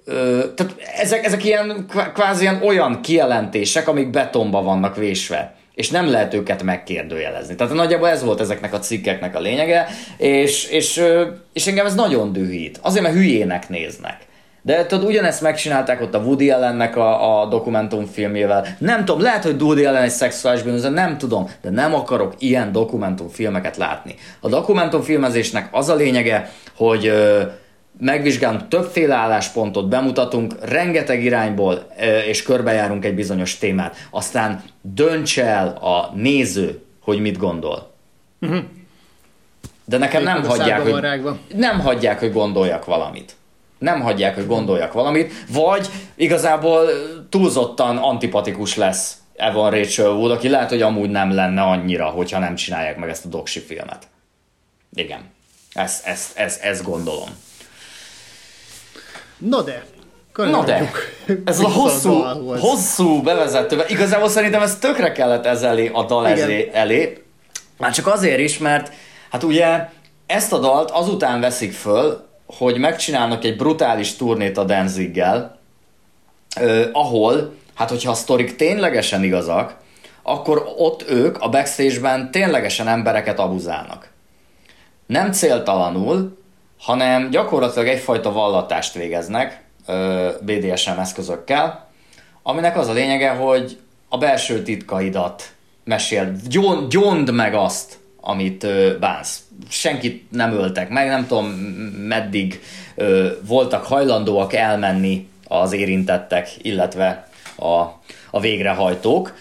[0.06, 6.10] Ö, tehát ezek, ezek ilyen kvázi ilyen olyan kijelentések, amik betonba vannak vésve és nem
[6.10, 7.56] lehet őket megkérdőjelezni.
[7.56, 9.88] Tehát nagyjából ez volt ezeknek a cikkeknek a lényege,
[10.18, 11.04] és, és,
[11.54, 12.80] és engem ez nagyon dühít.
[12.82, 14.18] Azért, mert hülyének néznek.
[14.62, 18.66] De tudod, ugyanezt megcsinálták ott a Woody Allennek a, a dokumentumfilmjével.
[18.78, 22.72] Nem tudom, lehet, hogy Woody Allen egy szexuális bűnöző, nem tudom, de nem akarok ilyen
[22.72, 24.16] dokumentumfilmeket látni.
[24.40, 27.42] A dokumentumfilmezésnek az a lényege, hogy ö,
[28.00, 33.96] megvizsgálunk többféle álláspontot, bemutatunk rengeteg irányból, ö, és körbejárunk egy bizonyos témát.
[34.10, 37.92] Aztán dönts el a néző, hogy mit gondol.
[38.42, 38.60] Uh-huh.
[39.86, 41.06] De nekem nem hagyják, hogy,
[41.56, 43.36] nem hagyják, hogy gondoljak valamit
[43.82, 46.90] nem hagyják, hogy gondoljak valamit, vagy igazából
[47.30, 52.56] túlzottan antipatikus lesz Evan Rachel Wood, aki lehet, hogy amúgy nem lenne annyira, hogyha nem
[52.56, 54.08] csinálják meg ezt a doksi filmet.
[54.94, 55.22] Igen.
[55.74, 57.30] Ezt, ezt, ezt, ezt gondolom.
[59.38, 59.86] Na de,
[60.36, 60.92] Na de,
[61.46, 62.12] ez a hosszú,
[62.58, 67.24] hosszú bevezető, igazából szerintem ez tökre kellett ez elé, a dal ezé, elé,
[67.78, 68.94] már csak azért is, mert
[69.30, 69.90] hát ugye
[70.26, 75.60] ezt a dalt azután veszik föl, hogy megcsinálnak egy brutális turnét a Danziggel,
[76.56, 79.76] eh, ahol, hát hogyha a sztorik ténylegesen igazak,
[80.24, 84.10] akkor ott ők a backstage-ben ténylegesen embereket abuzálnak.
[85.06, 86.38] Nem céltalanul,
[86.80, 91.90] hanem gyakorlatilag egyfajta vallatást végeznek eh, BDSM eszközökkel,
[92.44, 93.80] aminek az a lényege, hogy
[94.10, 96.36] a belső titkaidat mesél,
[96.90, 98.68] gyond meg azt, amit
[99.00, 99.40] bánsz.
[99.70, 101.46] Senkit nem öltek meg, nem tudom
[102.08, 102.62] meddig
[103.48, 107.80] voltak hajlandóak elmenni az érintettek, illetve a,
[108.32, 109.36] a végrehajtók,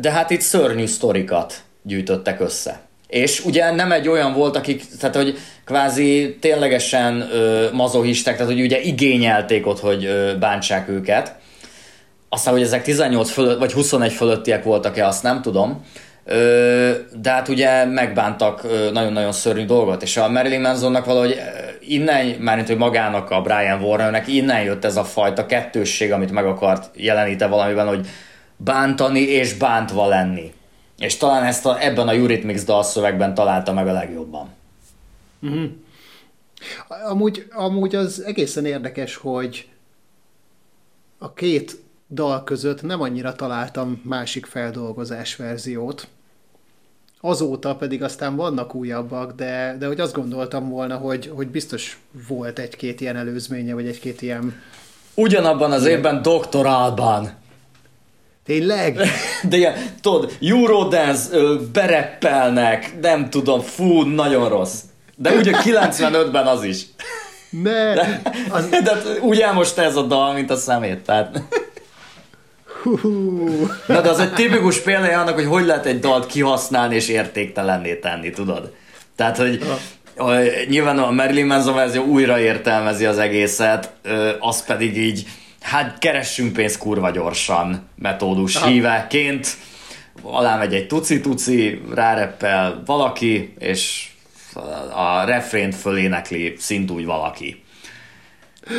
[0.00, 2.80] de hát itt szörnyű sztorikat gyűjtöttek össze.
[3.06, 8.62] És ugye nem egy olyan volt, akik, tehát hogy kvázi ténylegesen ö, mazohisták, tehát hogy
[8.62, 11.34] ugye igényelték ott, hogy ö, bántsák őket.
[12.28, 15.84] Aztán, hogy ezek 18 fölött, vagy 21 fölöttiek voltak-e, azt nem tudom
[16.24, 18.62] de hát ugye megbántak
[18.92, 21.40] nagyon-nagyon szörnyű dolgot, és a Marilyn Mansonnak valahogy
[21.80, 26.46] innen, mármint hogy magának a Brian Warnernek innen jött ez a fajta kettősség, amit meg
[26.46, 28.06] akart jeleníteni valamiben, hogy
[28.56, 30.52] bántani és bántva lenni.
[30.98, 34.48] És talán ezt a, ebben a Eurythmics dalszövegben találta meg a legjobban.
[35.46, 35.64] Mm-hmm.
[37.08, 39.68] Amúgy, amúgy az egészen érdekes, hogy
[41.18, 46.08] a két dal között nem annyira találtam másik feldolgozás verziót.
[47.20, 51.98] Azóta pedig aztán vannak újabbak, de, de hogy azt gondoltam volna, hogy, hogy biztos
[52.28, 54.62] volt egy-két ilyen előzménye, vagy egy-két ilyen...
[55.14, 56.66] Ugyanabban az évben Dr.
[56.66, 57.30] Alban.
[58.44, 59.00] Tényleg?
[59.48, 61.28] De ilyen, tudod, Eurodance,
[61.72, 64.80] bereppelnek, nem tudom, fú, nagyon rossz.
[65.16, 66.86] De ugye 95-ben az is.
[67.50, 67.94] Ne!
[67.94, 68.68] De, az...
[68.68, 71.42] de úgy elmosta ez a dal, mint a szemét, tehát...
[73.86, 77.94] Na de az egy tipikus példája annak, hogy hogy lehet egy dalt kihasználni és értéktelenné
[77.94, 78.74] tenni, tudod?
[79.16, 79.62] Tehát, hogy
[80.16, 80.32] a,
[80.68, 83.92] nyilván a Marilyn Manson verzió újra értelmezi az egészet,
[84.38, 85.26] az pedig így,
[85.60, 88.66] hát keressünk pénzt kurva gyorsan metódus Aha.
[88.66, 89.56] híveként,
[90.22, 94.08] alá megy egy tuci-tuci, ráreppel valaki, és
[94.94, 97.62] a refrént fölénekli szintúgy valaki.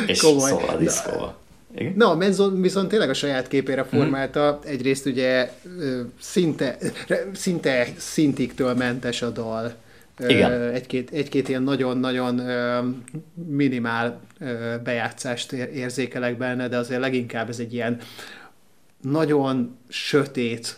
[0.06, 0.50] És Komoly.
[0.50, 1.41] szól a diszkóval.
[1.74, 1.92] Igen?
[1.96, 3.96] Na, Menzon viszont tényleg a saját képére mhm.
[3.96, 4.60] formálta.
[4.60, 4.68] Mm.
[4.68, 5.52] Egyrészt ugye
[6.20, 6.76] szinte,
[7.32, 9.74] szinte szintiktől mentes a dal.
[10.26, 10.52] Igen.
[10.52, 12.42] Egy-két, egy-két ilyen nagyon-nagyon
[13.34, 14.20] minimál
[14.84, 17.98] bejátszást érzékelek benne, de azért leginkább ez egy ilyen
[19.00, 20.76] nagyon sötét,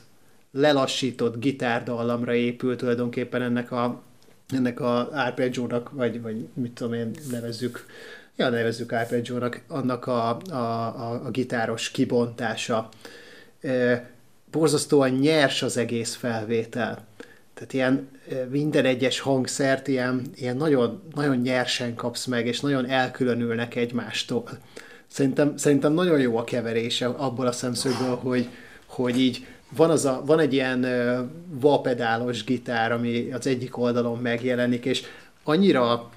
[0.53, 4.03] lelassított gitárdallamra épül tulajdonképpen ennek a,
[4.49, 7.87] ennek a arpeggio-nak, vagy, vagy mit tudom én, nevezzük,
[8.37, 12.89] ja, nevezzük arpeggio-nak, annak a, a, a, a gitáros kibontása.
[13.61, 14.07] E,
[14.51, 17.05] borzasztóan nyers az egész felvétel.
[17.55, 18.09] Tehát ilyen
[18.49, 24.49] minden egyes hangszert ilyen, ilyen nagyon, nagyon nyersen kapsz meg, és nagyon elkülönülnek egymástól.
[25.07, 28.49] Szerintem, szerintem nagyon jó a keverése abból a szemszögből, hogy,
[28.87, 30.87] hogy így van, az a, van egy ilyen
[31.49, 35.03] vapedálos gitár, ami az egyik oldalon megjelenik, és
[35.43, 36.11] annyira,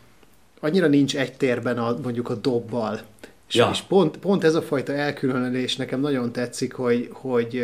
[0.60, 3.00] annyira nincs egy térben a, mondjuk a dobbal.
[3.48, 3.70] És, ja.
[3.72, 7.64] és pont, pont ez a fajta elkülönülés nekem nagyon tetszik, hogy, hogy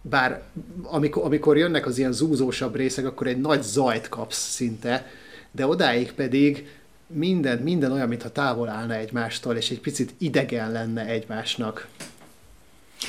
[0.00, 0.42] bár
[0.82, 5.06] amikor, amikor jönnek az ilyen zúzósabb részek, akkor egy nagy zajt kapsz szinte,
[5.50, 6.68] de odáig pedig
[7.06, 11.86] minden, minden olyan, mintha távol állna egymástól, és egy picit idegen lenne egymásnak.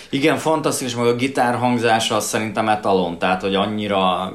[0.10, 4.34] Igen, fantasztikus, meg a gitár hangzása az szerintem etalon, tehát hogy annyira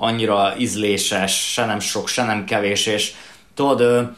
[0.00, 3.12] annyira ízléses, se nem sok, se nem kevés, és
[3.60, 4.10] tudod,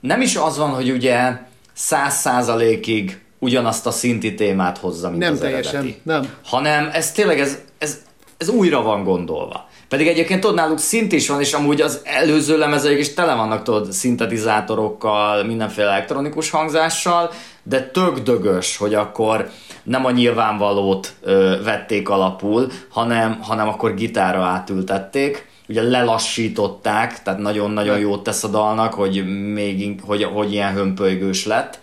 [0.00, 1.32] nem is az van, hogy ugye
[1.72, 6.00] száz százalékig ugyanazt a szinti témát hozza, mint nem az teljesen, eredeti.
[6.02, 6.28] nem.
[6.44, 7.98] Hanem ez tényleg, ez, ez,
[8.36, 9.68] ez újra van gondolva.
[9.88, 13.62] Pedig egyébként tudod, náluk szint is van, és amúgy az előző lemezeik is tele vannak,
[13.62, 17.30] tudod, szintetizátorokkal, mindenféle elektronikus hangzással,
[17.62, 19.50] de tök dögös, hogy akkor
[19.82, 27.98] nem a nyilvánvalót ö, vették alapul, hanem, hanem akkor gitára átültették, ugye lelassították, tehát nagyon-nagyon
[27.98, 31.80] jót tesz a dalnak, hogy még hogy, hogy ilyen hömpölygős lett.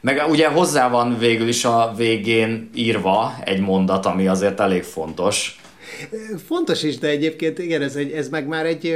[0.00, 5.60] Meg ugye hozzá van végül is a végén írva egy mondat, ami azért elég fontos.
[6.46, 8.86] Fontos is, de egyébként igen, ez, egy, ez meg már egy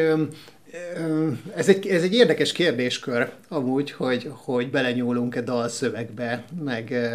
[1.54, 7.10] ez egy, ez egy érdekes kérdéskör amúgy, hogy, hogy belenyúlunk-e dalszövegbe, meg,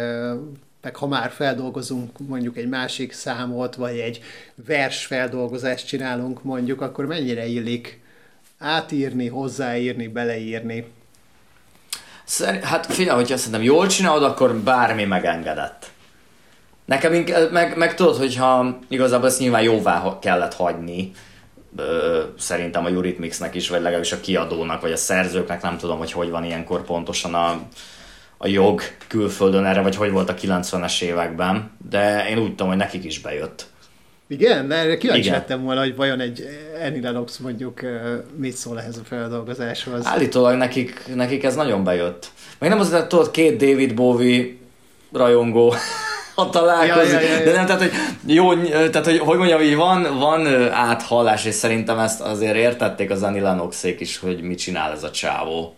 [0.82, 4.20] meg ha már feldolgozunk mondjuk egy másik számot, vagy egy
[4.66, 8.00] vers feldolgozást csinálunk mondjuk, akkor mennyire illik
[8.58, 10.86] átírni, hozzáírni, beleírni.
[12.24, 15.90] Szer- hát figyelj, hogyha szerintem jól csinálod, akkor bármi megengedett.
[16.84, 21.10] Nekem inkább, meg, meg tudod, hogyha igazából ezt nyilván jóvá kellett hagyni,
[21.76, 26.12] ö, szerintem a Eurythmicsnek is, vagy legalábbis a kiadónak, vagy a szerzőknek, nem tudom, hogy
[26.12, 27.60] hogy van ilyenkor pontosan a,
[28.44, 32.76] a jog külföldön erre, vagy hogy volt a 90-es években, de én úgy tudom, hogy
[32.76, 33.66] nekik is bejött.
[34.26, 36.44] Igen, de erre kíváncsi lettem volna, hogy vajon egy
[36.86, 37.80] Annie Lennox mondjuk
[38.36, 40.06] mit szól ehhez a feldolgozáshoz.
[40.06, 42.30] Állítólag nekik, nekik ez nagyon bejött.
[42.58, 44.46] Meg nem azért, tudod, két David Bowie
[45.12, 45.74] rajongó
[46.34, 47.12] ha találkozik.
[47.12, 47.44] Ja, ja, ja, ja.
[47.44, 47.92] De nem, tehát, hogy
[48.26, 53.22] jó, tehát, hogy, hogy mondjam, hogy van, van áthallás, és szerintem ezt azért értették az
[53.22, 55.76] Annie Lennoxék is, hogy mit csinál ez a csávó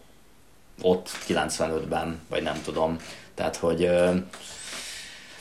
[0.82, 2.96] ott 95-ben, vagy nem tudom.
[3.34, 3.88] Tehát, hogy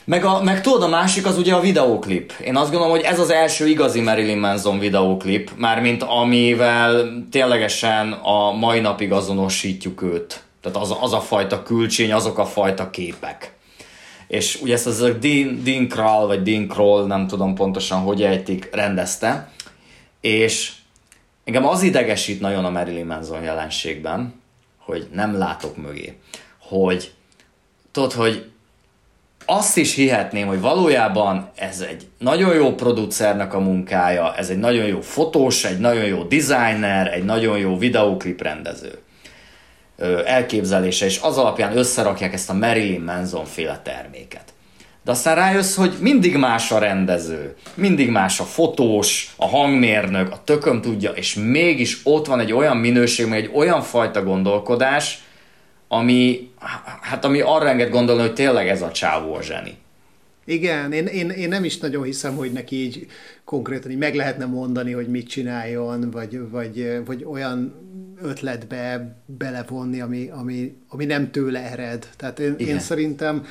[0.04, 2.32] meg, a, meg tudod, a másik az ugye a videóklip.
[2.44, 8.52] Én azt gondolom, hogy ez az első igazi Marilyn Manson videóklip, mármint amivel ténylegesen a
[8.52, 10.42] mai napig azonosítjuk őt.
[10.60, 13.52] Tehát az, az a fajta külcsény, azok a fajta képek.
[14.28, 18.22] És ugye ezt az a Dean, Dean Krall, vagy Dean Kroll, nem tudom pontosan, hogy
[18.22, 19.50] ejtik, rendezte.
[20.20, 20.72] És
[21.44, 24.42] engem az idegesít nagyon a Marilyn Manson jelenségben,
[24.84, 26.18] hogy nem látok mögé.
[26.58, 27.12] Hogy
[27.92, 28.50] tudod, hogy
[29.46, 34.86] azt is hihetném, hogy valójában ez egy nagyon jó producernek a munkája, ez egy nagyon
[34.86, 38.98] jó fotós, egy nagyon jó designer, egy nagyon jó videóklip rendező
[40.24, 44.53] elképzelése, és az alapján összerakják ezt a Marilyn Manson féle terméket.
[45.04, 50.42] De aztán rájössz, hogy mindig más a rendező, mindig más a fotós, a hangmérnök, a
[50.44, 55.22] tököm tudja, és mégis ott van egy olyan minőség, egy olyan fajta gondolkodás,
[55.88, 56.50] ami,
[57.00, 59.76] hát ami arra enged gondolni, hogy tényleg ez a csávó a zseni.
[60.44, 63.06] Igen, én, én, én nem is nagyon hiszem, hogy neki így
[63.44, 67.74] konkrétan így meg lehetne mondani, hogy mit csináljon, vagy, vagy, vagy olyan
[68.22, 72.08] ötletbe belevonni, ami, ami, ami nem tőle ered.
[72.16, 73.46] Tehát én, én szerintem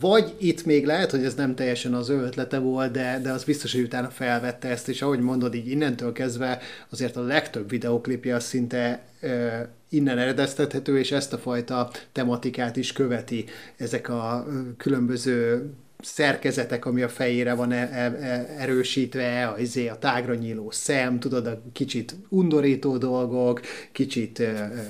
[0.00, 3.44] vagy itt még lehet, hogy ez nem teljesen az ő ötlete volt, de, de az
[3.44, 8.34] biztos, hogy utána felvette ezt, és ahogy mondod, így innentől kezdve azért a legtöbb videoklipje
[8.34, 9.48] az szinte ö,
[9.88, 13.44] innen eredeztethető, és ezt a fajta tematikát is követi.
[13.76, 15.70] Ezek a különböző
[16.12, 21.18] szerkezetek, ami a fejére van e- e- e- erősítve, a, izé, a tágra nyíló szem,
[21.18, 23.60] tudod, a kicsit undorító dolgok,
[23.92, 24.42] kicsit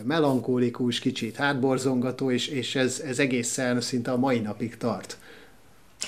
[0.05, 5.17] melankólikus, kicsit hátborzongató, és, és ez, ez egészen szinte a mai napig tart.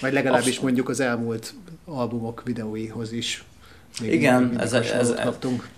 [0.01, 1.55] Vagy legalábbis mondjuk az elmúlt
[1.85, 3.45] albumok videóihoz is.
[4.01, 5.15] Még Igen, ez, ez, ez,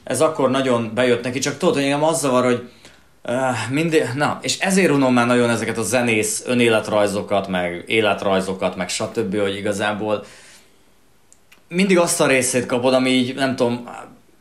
[0.04, 2.68] ez akkor nagyon bejött neki, csak tudod, hogy engem az zavar, hogy
[3.24, 8.88] Uh, mindig, na, és ezért unom már nagyon ezeket a zenész önéletrajzokat, meg életrajzokat, meg
[8.88, 10.24] stb., hogy igazából
[11.68, 13.88] mindig azt a részét kapod, ami így, nem tudom,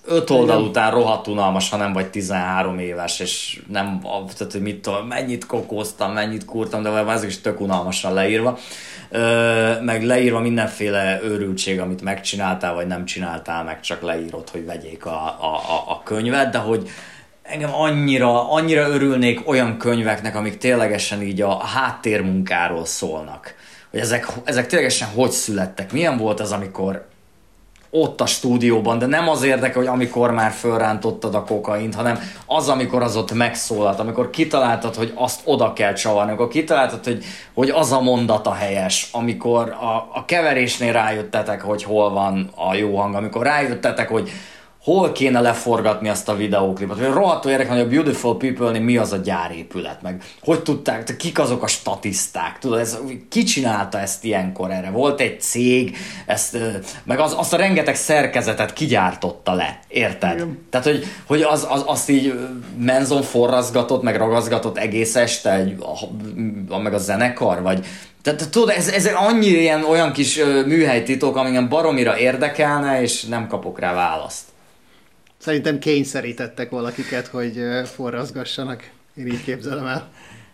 [0.06, 4.00] öt oldal után rohadt unalmas, ha nem vagy 13 éves, és nem,
[4.38, 8.58] tehát, hogy mit tudom, mennyit kokóztam, mennyit kurtam, de ez is tök unalmasan leírva.
[9.10, 15.06] Ö, meg leírva mindenféle őrültség, amit megcsináltál, vagy nem csináltál, meg csak leírod, hogy vegyék
[15.06, 16.90] a, a, a, a könyvet, de hogy
[17.50, 23.56] engem annyira, annyira örülnék olyan könyveknek, amik ténylegesen így a háttérmunkáról szólnak.
[23.91, 25.91] Hogy ezek, ezek ténylegesen hogy születtek.
[25.91, 27.08] Milyen volt az, amikor
[27.91, 32.70] ott a stúdióban, de nem az érdekel, hogy amikor már fölrántottad a kokaint, hanem az,
[32.70, 37.24] amikor az ott megszólalt, amikor kitaláltad, hogy azt oda kell csavarni, amikor kitaláltad, hogy,
[37.54, 42.95] hogy az a mondata helyes, amikor a, a keverésnél rájöttetek, hogy hol van a jó
[42.97, 44.32] hang, amikor rájöttetek, hogy
[44.90, 49.12] hol kéne leforgatni azt a videóklipet, hogy rohadtó érdekel, hogy a Beautiful people mi az
[49.12, 54.72] a gyárépület, meg hogy tudták, kik azok a statiszták, tudod, ez, ki csinálta ezt ilyenkor
[54.72, 54.90] erre?
[54.90, 56.58] Volt egy cég, ezt,
[57.04, 60.36] meg az, azt a rengeteg szerkezetet kigyártotta le, érted?
[60.36, 60.66] Igen.
[60.70, 62.34] Tehát, hogy, hogy az, az, azt így
[62.78, 65.76] menzon forrazgatott, meg ragazgatott egész este, egy,
[66.70, 67.86] a, meg a zenekar, vagy
[68.22, 73.80] tehát tudod, ez, ez annyi ilyen olyan kis műhelytitok, ami baromira érdekelne, és nem kapok
[73.80, 74.44] rá választ.
[75.40, 78.90] Szerintem kényszerítettek valakiket, hogy forrazgassanak.
[79.16, 80.10] Én így képzelem el.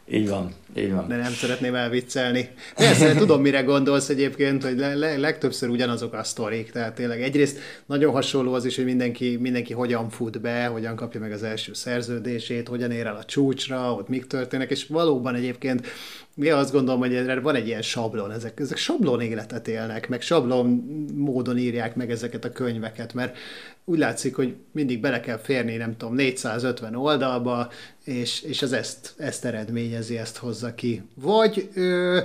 [0.07, 1.07] Így van, így van.
[1.07, 2.49] De nem szeretném elviccelni.
[2.75, 6.71] Persze, tudom, mire gondolsz egyébként, hogy le, le, legtöbbször ugyanazok a sztorik.
[6.71, 11.19] Tehát tényleg egyrészt nagyon hasonló az is, hogy mindenki, mindenki hogyan fut be, hogyan kapja
[11.19, 15.87] meg az első szerződését, hogyan ér el a csúcsra, ott mik történnek, és valóban egyébként
[16.35, 20.21] mi azt gondolom, hogy erre van egy ilyen sablon, ezek, ezek sablon életet élnek, meg
[20.21, 20.67] sablon
[21.15, 23.37] módon írják meg ezeket a könyveket, mert
[23.85, 27.69] úgy látszik, hogy mindig bele kell férni, nem tudom, 450 oldalba,
[28.03, 31.01] és, és az ezt, ezt eredményezi, ezt hozza ki.
[31.15, 32.21] Vagy, ö,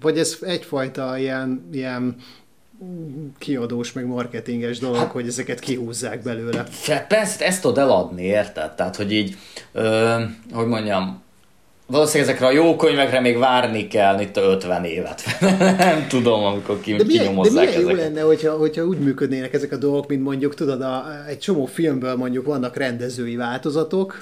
[0.00, 2.16] vagy ez egyfajta ilyen, ilyen
[3.38, 6.64] kiadós, meg marketinges dolog, hát, hogy ezeket kihúzzák belőle.
[7.08, 8.74] Persze, ezt tudod eladni, érted?
[8.74, 9.36] Tehát, hogy így,
[9.72, 11.22] ö, hogy mondjam,
[11.86, 15.22] valószínűleg ezekre a jó könyvekre még várni kell itt a 50 évet.
[15.78, 17.90] nem tudom, amikor ki, de milyen, kinyomozzák de milyen ezeket.
[17.90, 21.64] jó lenne, hogyha, hogyha úgy működnének ezek a dolgok, mint mondjuk, tudod, a, egy csomó
[21.64, 24.20] filmből mondjuk vannak rendezői változatok,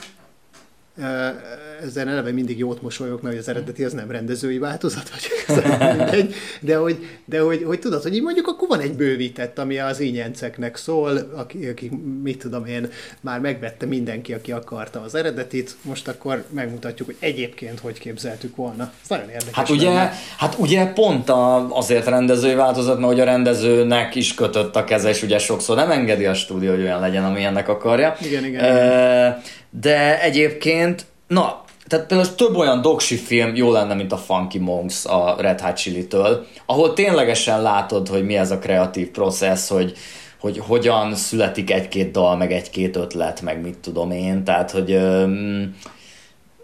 [1.83, 5.57] ezzel eleve mindig jót mosolyog, mert az eredeti az nem rendezői változat, vagy
[5.97, 9.78] mindegy, de, hogy, de hogy, hogy tudod, hogy így mondjuk akkor van egy bővített, ami
[9.78, 11.91] az ínyenceknek szól, aki, aki
[12.22, 12.89] mit tudom én,
[13.20, 18.93] már megvette mindenki, aki akarta az eredetit, most akkor megmutatjuk, hogy egyébként hogy képzeltük volna.
[19.03, 19.55] Ez nagyon érdekes.
[19.55, 19.91] Hát ugye,
[20.37, 25.09] hát ugye pont a, azért rendezői változat, mert hogy a rendezőnek is kötött a keze,
[25.09, 28.16] és ugye sokszor nem engedi a stúdió, hogy olyan legyen, ami ennek akarja.
[28.20, 28.64] Igen, igen.
[28.64, 29.43] E,
[29.80, 31.61] de egyébként, na,
[31.93, 35.76] tehát például több olyan doksi film jó lenne, mint a Funky Monks a Red Hot
[35.76, 39.93] Chili-től, ahol ténylegesen látod, hogy mi ez a kreatív processz, hogy,
[40.40, 45.76] hogy hogyan születik egy-két dal, meg egy-két ötlet, meg mit tudom én, tehát hogy öm,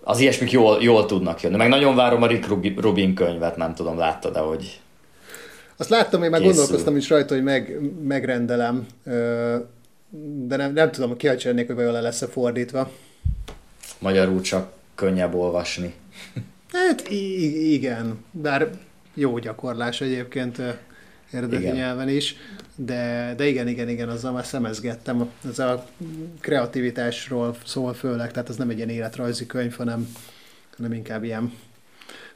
[0.03, 1.57] az ilyesmik jól, jól tudnak jönni.
[1.57, 2.49] Meg nagyon várom a Rick
[2.81, 4.81] Rubin könyvet, nem tudom, láttad de hogy
[5.77, 6.55] Azt láttam, én már készül.
[6.55, 8.87] gondolkoztam is rajta, hogy meg, megrendelem,
[10.47, 12.91] de nem, nem tudom, lennék, hogy vajon le lesz-e fordítva.
[13.99, 15.95] Magyarul csak könnyebb olvasni.
[16.73, 18.71] Hát igen, bár
[19.15, 20.63] jó gyakorlás egyébként
[21.31, 21.75] eredeti igen.
[21.75, 22.37] nyelven is,
[22.77, 25.31] de, de igen, igen, igen, azzal már szemezgettem.
[25.49, 25.87] Ez a
[26.41, 30.15] kreativitásról szól főleg, tehát az nem egy ilyen életrajzi könyv, hanem,
[30.77, 31.53] hanem inkább ilyen,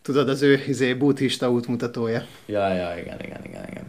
[0.03, 2.27] tudod, az ő izé, buddhista útmutatója.
[2.47, 3.85] Ja, ja, igen, igen, igen, igen.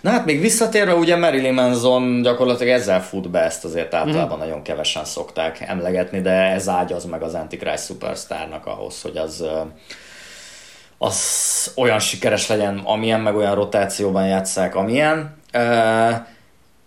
[0.00, 4.40] Na hát még visszatérve, ugye Marilyn Manson gyakorlatilag ezzel fut be, ezt azért általában mm.
[4.40, 9.44] nagyon kevesen szokták emlegetni, de ez ágyaz meg az Antichrist Superstarnak ahhoz, hogy az
[11.02, 15.36] az olyan sikeres legyen, amilyen, meg olyan rotációban játsszák, amilyen.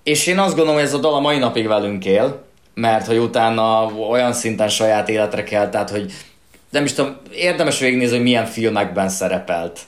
[0.04, 3.18] és én azt gondolom, hogy ez a dal a mai napig velünk él, mert hogy
[3.18, 6.12] utána olyan szinten saját életre kell, tehát hogy
[6.70, 9.80] nem is tudom, érdemes végignézni, hogy milyen filmekben szerepelt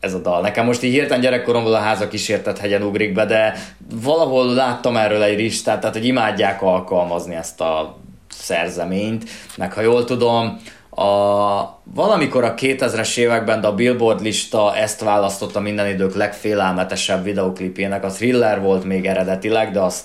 [0.00, 0.40] ez a dal.
[0.40, 3.54] Nekem most így hirtelen gyerekkoromból a háza kísértett hegyen ugrik be, de
[4.02, 7.96] valahol láttam erről egy listát, tehát hogy imádják alkalmazni ezt a
[8.28, 9.24] szerzeményt,
[9.56, 10.60] meg ha jól tudom,
[10.90, 18.04] a, valamikor a 2000-es években de a Billboard lista ezt választotta minden idők legfélelmetesebb videoklipjének.
[18.04, 20.04] A Thriller volt még eredetileg, de azt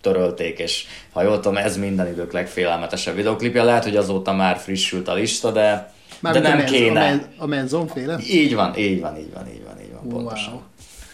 [0.00, 3.62] törölték, és ha jól tudom, ez minden idők legfélelmetesebb videoklipje.
[3.62, 5.91] Lehet, hogy azóta már frissült a lista, de,
[6.22, 7.00] Már de nem a Menz- kéne.
[7.00, 8.18] A, men, a Menzon féle?
[8.30, 10.52] Így van, így van, így van, így van, így van, pontosan.
[10.52, 10.62] Wow.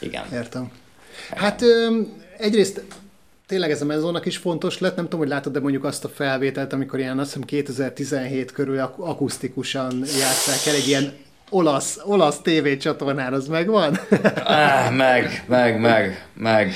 [0.00, 0.24] Igen.
[0.32, 0.70] Értem.
[1.30, 2.00] Hát ö,
[2.38, 2.82] egyrészt
[3.46, 6.08] tényleg ez a mezónak is fontos lett, nem tudom, hogy látod, de mondjuk azt a
[6.08, 11.12] felvételt, amikor ilyen azt hiszem 2017 körül ak- akusztikusan játszák el egy ilyen
[11.50, 13.98] olasz, olasz tévécsatornán, az megvan?
[14.44, 16.72] Ah, meg, meg, meg, meg.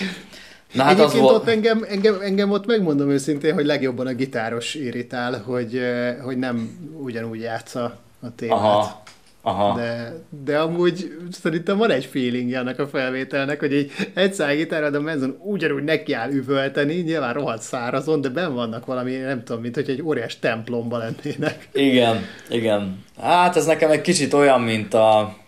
[0.72, 1.36] Na hát az Egyébként volt...
[1.36, 5.80] ott engem, engem, engem ott megmondom őszintén, hogy legjobban a gitáros irritál, hogy,
[6.22, 6.70] hogy nem
[7.02, 8.58] ugyanúgy játsza a témát.
[8.58, 9.02] Aha,
[9.42, 9.76] aha.
[9.76, 15.00] De, de amúgy szerintem van egy feelingje annak a felvételnek, hogy egy egyszáj gitárad a
[15.00, 19.90] menzon ugyanúgy nekiáll üvölteni, nyilván rohadt szárazon, de ben vannak valami, nem tudom, mint hogy
[19.90, 21.68] egy óriás templomba lennének.
[21.72, 23.04] Igen, igen.
[23.20, 25.40] Hát ez nekem egy kicsit olyan, mint a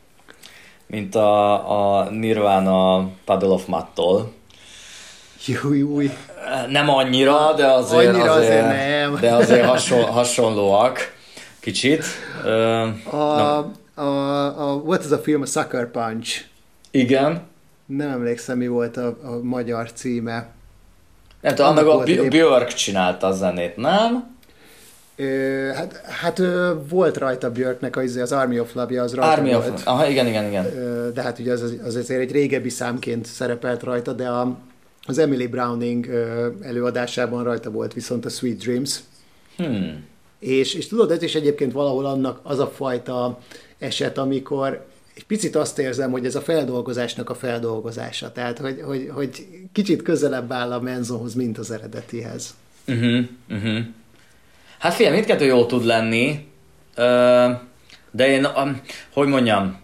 [0.86, 4.32] mint a, a Nirvana Puddle of Mattól.
[5.46, 6.10] Júj, júj.
[6.68, 9.18] Nem annyira, de azért, Annyira azért, azért nem.
[9.20, 11.14] de azért hasonl, hasonlóak
[11.65, 12.05] kicsit.
[12.45, 13.59] Ö, A,
[13.95, 14.03] a,
[14.70, 16.41] a, volt ez a film, a Sucker Punch.
[16.91, 17.43] igen.
[17.86, 20.49] Nem emlékszem, mi volt a, a magyar címe.
[21.41, 24.32] Nem tudom, Annak a épp- Björk csinálta a zenét, nem?
[25.16, 29.53] Ö, hát hát ö, volt rajta Björknek az, az Army of Love-ja, az rajta Army
[29.53, 29.69] volt.
[29.69, 29.86] of...
[29.86, 30.65] Aha, igen, igen, igen.
[30.65, 34.57] Ö, de hát ugye az, az, az azért egy régebbi számként szerepelt rajta, de a,
[35.07, 38.99] az Emily Browning ö, előadásában rajta volt viszont a Sweet Dreams.
[39.57, 40.05] Hmm.
[40.45, 43.39] És, és tudod, ez is egyébként valahol annak az a fajta
[43.79, 48.33] eset, amikor egy picit azt érzem, hogy ez a feldolgozásnak a feldolgozása.
[48.33, 52.55] Tehát, hogy, hogy, hogy kicsit közelebb áll a menzonhoz, mint az eredetihez.
[52.87, 53.79] Uh-huh, uh-huh.
[54.79, 56.49] Hát figyelj, mindkettő jó tud lenni,
[58.11, 58.47] de én,
[59.12, 59.81] hogy mondjam,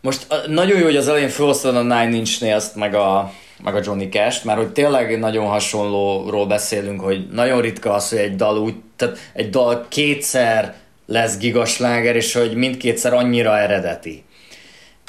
[0.00, 3.80] most nagyon jó, hogy az elején felhoztad a Nine Inch Nails-t, meg a, meg a
[3.82, 8.58] Johnny Cash-t, mert hogy tényleg nagyon hasonlóról beszélünk, hogy nagyon ritka az, hogy egy dal
[8.58, 10.74] úgy, tehát egy dal kétszer
[11.06, 14.24] lesz gigasláger, és hogy mindkétszer annyira eredeti.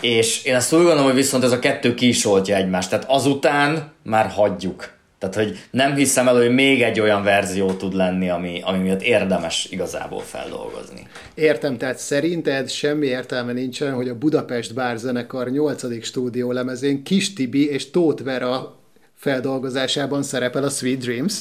[0.02, 2.90] És én ezt úgy gondolom, hogy viszont ez a kettő ki is oltja egymást.
[2.90, 4.97] Tehát azután már hagyjuk.
[5.19, 9.02] Tehát, hogy nem hiszem el, hogy még egy olyan verzió tud lenni, ami, ami miatt
[9.02, 11.07] érdemes igazából feldolgozni.
[11.35, 16.03] Értem, tehát szerinted semmi értelme nincsen, hogy a Budapest Bár zenekar 8.
[16.03, 18.76] stúdió lemezén Kis Tibi és Tóth Vera
[19.15, 21.34] feldolgozásában szerepel a Sweet Dreams.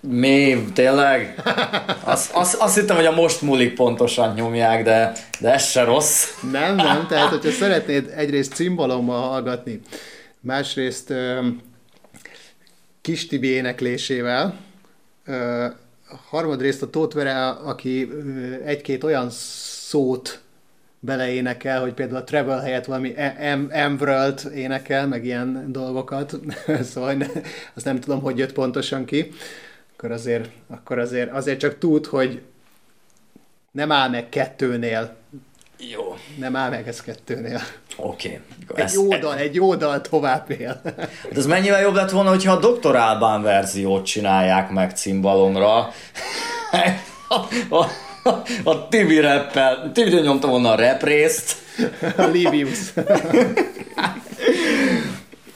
[0.00, 1.42] Mi, tényleg?
[2.04, 6.26] Azt, azt, azt hittem, hogy a most múlik pontosan nyomják, de, de ez se rossz.
[6.52, 9.80] Nem, nem, tehát hogyha szeretnéd egyrészt cimbalommal hallgatni,
[10.40, 11.14] másrészt
[13.02, 14.60] Kis Tibi éneklésével,
[15.24, 15.66] ö,
[16.28, 18.08] harmadrészt a Tóth Vera, aki
[18.64, 20.40] egy-két olyan szót
[21.00, 23.14] beleénekel, hogy például a Travel helyett valami
[23.68, 26.38] Emworld énekel, meg ilyen dolgokat,
[26.92, 27.26] szóval ne,
[27.74, 29.32] azt nem tudom, hogy jött pontosan ki,
[29.92, 32.42] akkor azért, akkor azért, azért csak tud, hogy
[33.70, 35.16] nem áll meg kettőnél,
[35.90, 37.60] Jó, nem áll meg ez kettőnél.
[37.96, 38.40] oké.
[38.74, 40.80] Egy Ez- jó dal, egy jó dal tovább él.
[40.96, 42.96] Hát ez mennyivel jobb lett volna, hogyha a Dr.
[42.96, 45.76] Alban verziót csinálják meg cimbalomra.
[47.28, 47.86] A, a,
[48.28, 51.56] a, a Tibi rappel, Tibi nyomta volna a rap részt.
[52.16, 52.78] A Livius.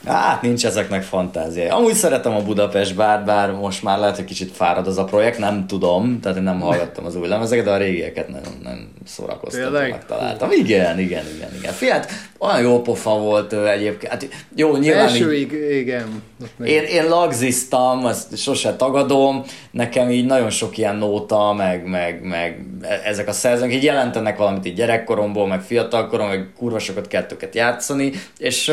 [0.06, 1.74] Hát nincs ezeknek fantáziája.
[1.76, 5.38] Amúgy szeretem a Budapest bár, bár most már lehet, hogy kicsit fárad az a projekt,
[5.38, 10.06] nem tudom, tehát én nem hallgattam az új lemezeket, de a régieket nagyon, nagyon szórakoztatónak
[10.06, 10.50] találtam.
[10.50, 11.72] Igen, igen, igen, igen.
[11.72, 12.06] Fiat,
[12.38, 14.12] olyan jó pofa volt ő egyébként.
[14.12, 16.22] Hát, jó, nyilván így, Elsőig, igen.
[16.42, 21.86] Ott meg- én, én lagziztam, ezt sose tagadom, nekem így nagyon sok ilyen nóta, meg,
[21.88, 22.64] meg, meg
[23.04, 27.54] ezek a szerzők így jelentenek valamit így gyerekkoromból, meg fiatalkorom, meg kurva sokat kellett őket
[27.54, 28.72] játszani, és,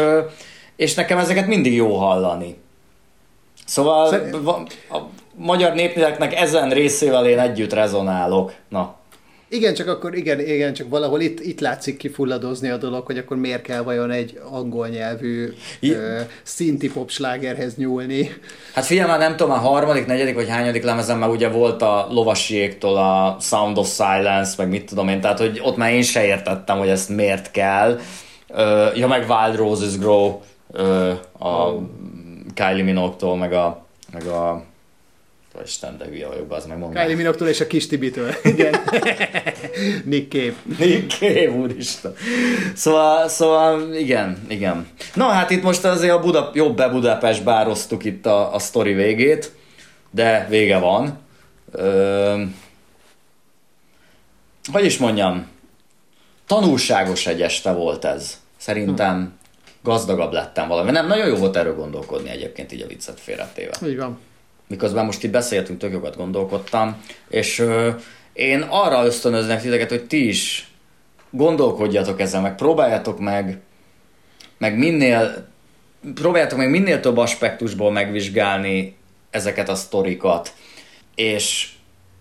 [0.76, 2.58] és nekem ezeket mindig jó hallani.
[3.66, 4.14] Szóval
[4.90, 4.98] a
[5.36, 8.54] magyar népnéleknek ezen részével én együtt rezonálok.
[8.70, 8.96] Na,
[9.50, 13.38] Igen, csak akkor igen, igen, csak valahol itt, itt látszik kifulladozni a dolog, hogy akkor
[13.38, 18.30] miért kell vajon egy angol nyelvű I- ö, szinti pop slágerhez nyúlni.
[18.74, 22.08] Hát figyelj már, nem tudom, a harmadik, negyedik vagy hányadik lemezem, mert ugye volt a
[22.12, 26.26] lovasiéktól a Sound of Silence, meg mit tudom én, tehát hogy ott már én se
[26.26, 28.00] értettem, hogy ezt miért kell.
[28.48, 30.40] Ö, ja, meg Wild Roses Grow
[30.74, 31.10] ö,
[31.40, 31.74] a
[32.54, 34.64] Kylie Minogue-tól, meg a, meg a
[35.54, 37.02] Vagy Isten, de hülye vagyok, az meg mondom.
[37.02, 38.32] Kylie Minogue-tól és a kis Tibitől.
[38.44, 38.76] Igen.
[40.06, 40.54] Nick Cave.
[40.78, 42.14] Nick Cave, úristen.
[42.76, 44.88] Szóval, szóval, igen, igen.
[45.14, 48.94] Na hát itt most azért a Buda, jobb be Budapest bároztuk itt a, a sztori
[48.94, 49.52] végét,
[50.12, 51.20] de vége van.
[51.72, 52.42] Ö,
[54.72, 55.48] hogy is mondjam,
[56.48, 58.40] tanulságos egy este volt ez.
[58.58, 59.34] Szerintem
[59.84, 60.92] gazdagabb lettem valami.
[60.92, 63.72] Nem, nagyon jó volt erről gondolkodni egyébként így a viccet félretéve.
[63.86, 64.20] Így van.
[64.68, 67.90] Miközben most itt beszéltünk, tök jókat gondolkodtam, és ö,
[68.34, 70.68] én arra ösztönöznek titeket, hogy ti is
[71.30, 73.60] gondolkodjatok ezen, meg próbáljátok meg,
[74.58, 75.48] meg minél,
[76.14, 78.96] próbáljátok meg minél több aspektusból megvizsgálni
[79.30, 80.54] ezeket a sztorikat,
[81.16, 81.72] és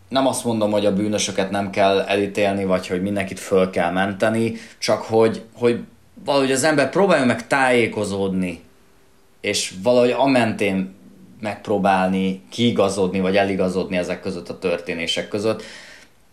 [0.09, 4.55] nem azt mondom, hogy a bűnösöket nem kell elítélni, vagy hogy mindenkit föl kell menteni,
[4.79, 5.81] csak hogy, hogy
[6.25, 8.61] valahogy az ember próbálja meg tájékozódni,
[9.41, 10.95] és valahogy amentén
[11.41, 15.63] megpróbálni kiigazodni, vagy eligazodni ezek között a történések között.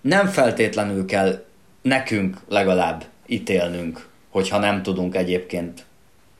[0.01, 1.45] Nem feltétlenül kell
[1.81, 5.85] nekünk legalább ítélnünk, hogyha nem tudunk egyébként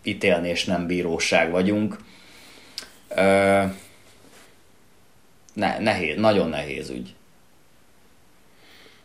[0.03, 1.97] ítélni, és nem bíróság vagyunk.
[3.15, 3.63] Ö,
[5.53, 7.15] ne, nehéz, nagyon nehéz ügy.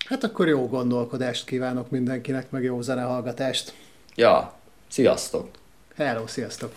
[0.08, 3.74] Hát akkor jó gondolkodást kívánok mindenkinek, meg jó zenehallgatást.
[4.16, 4.54] Ja,
[4.88, 5.48] sziasztok!
[5.96, 6.72] Hello, sziasztok!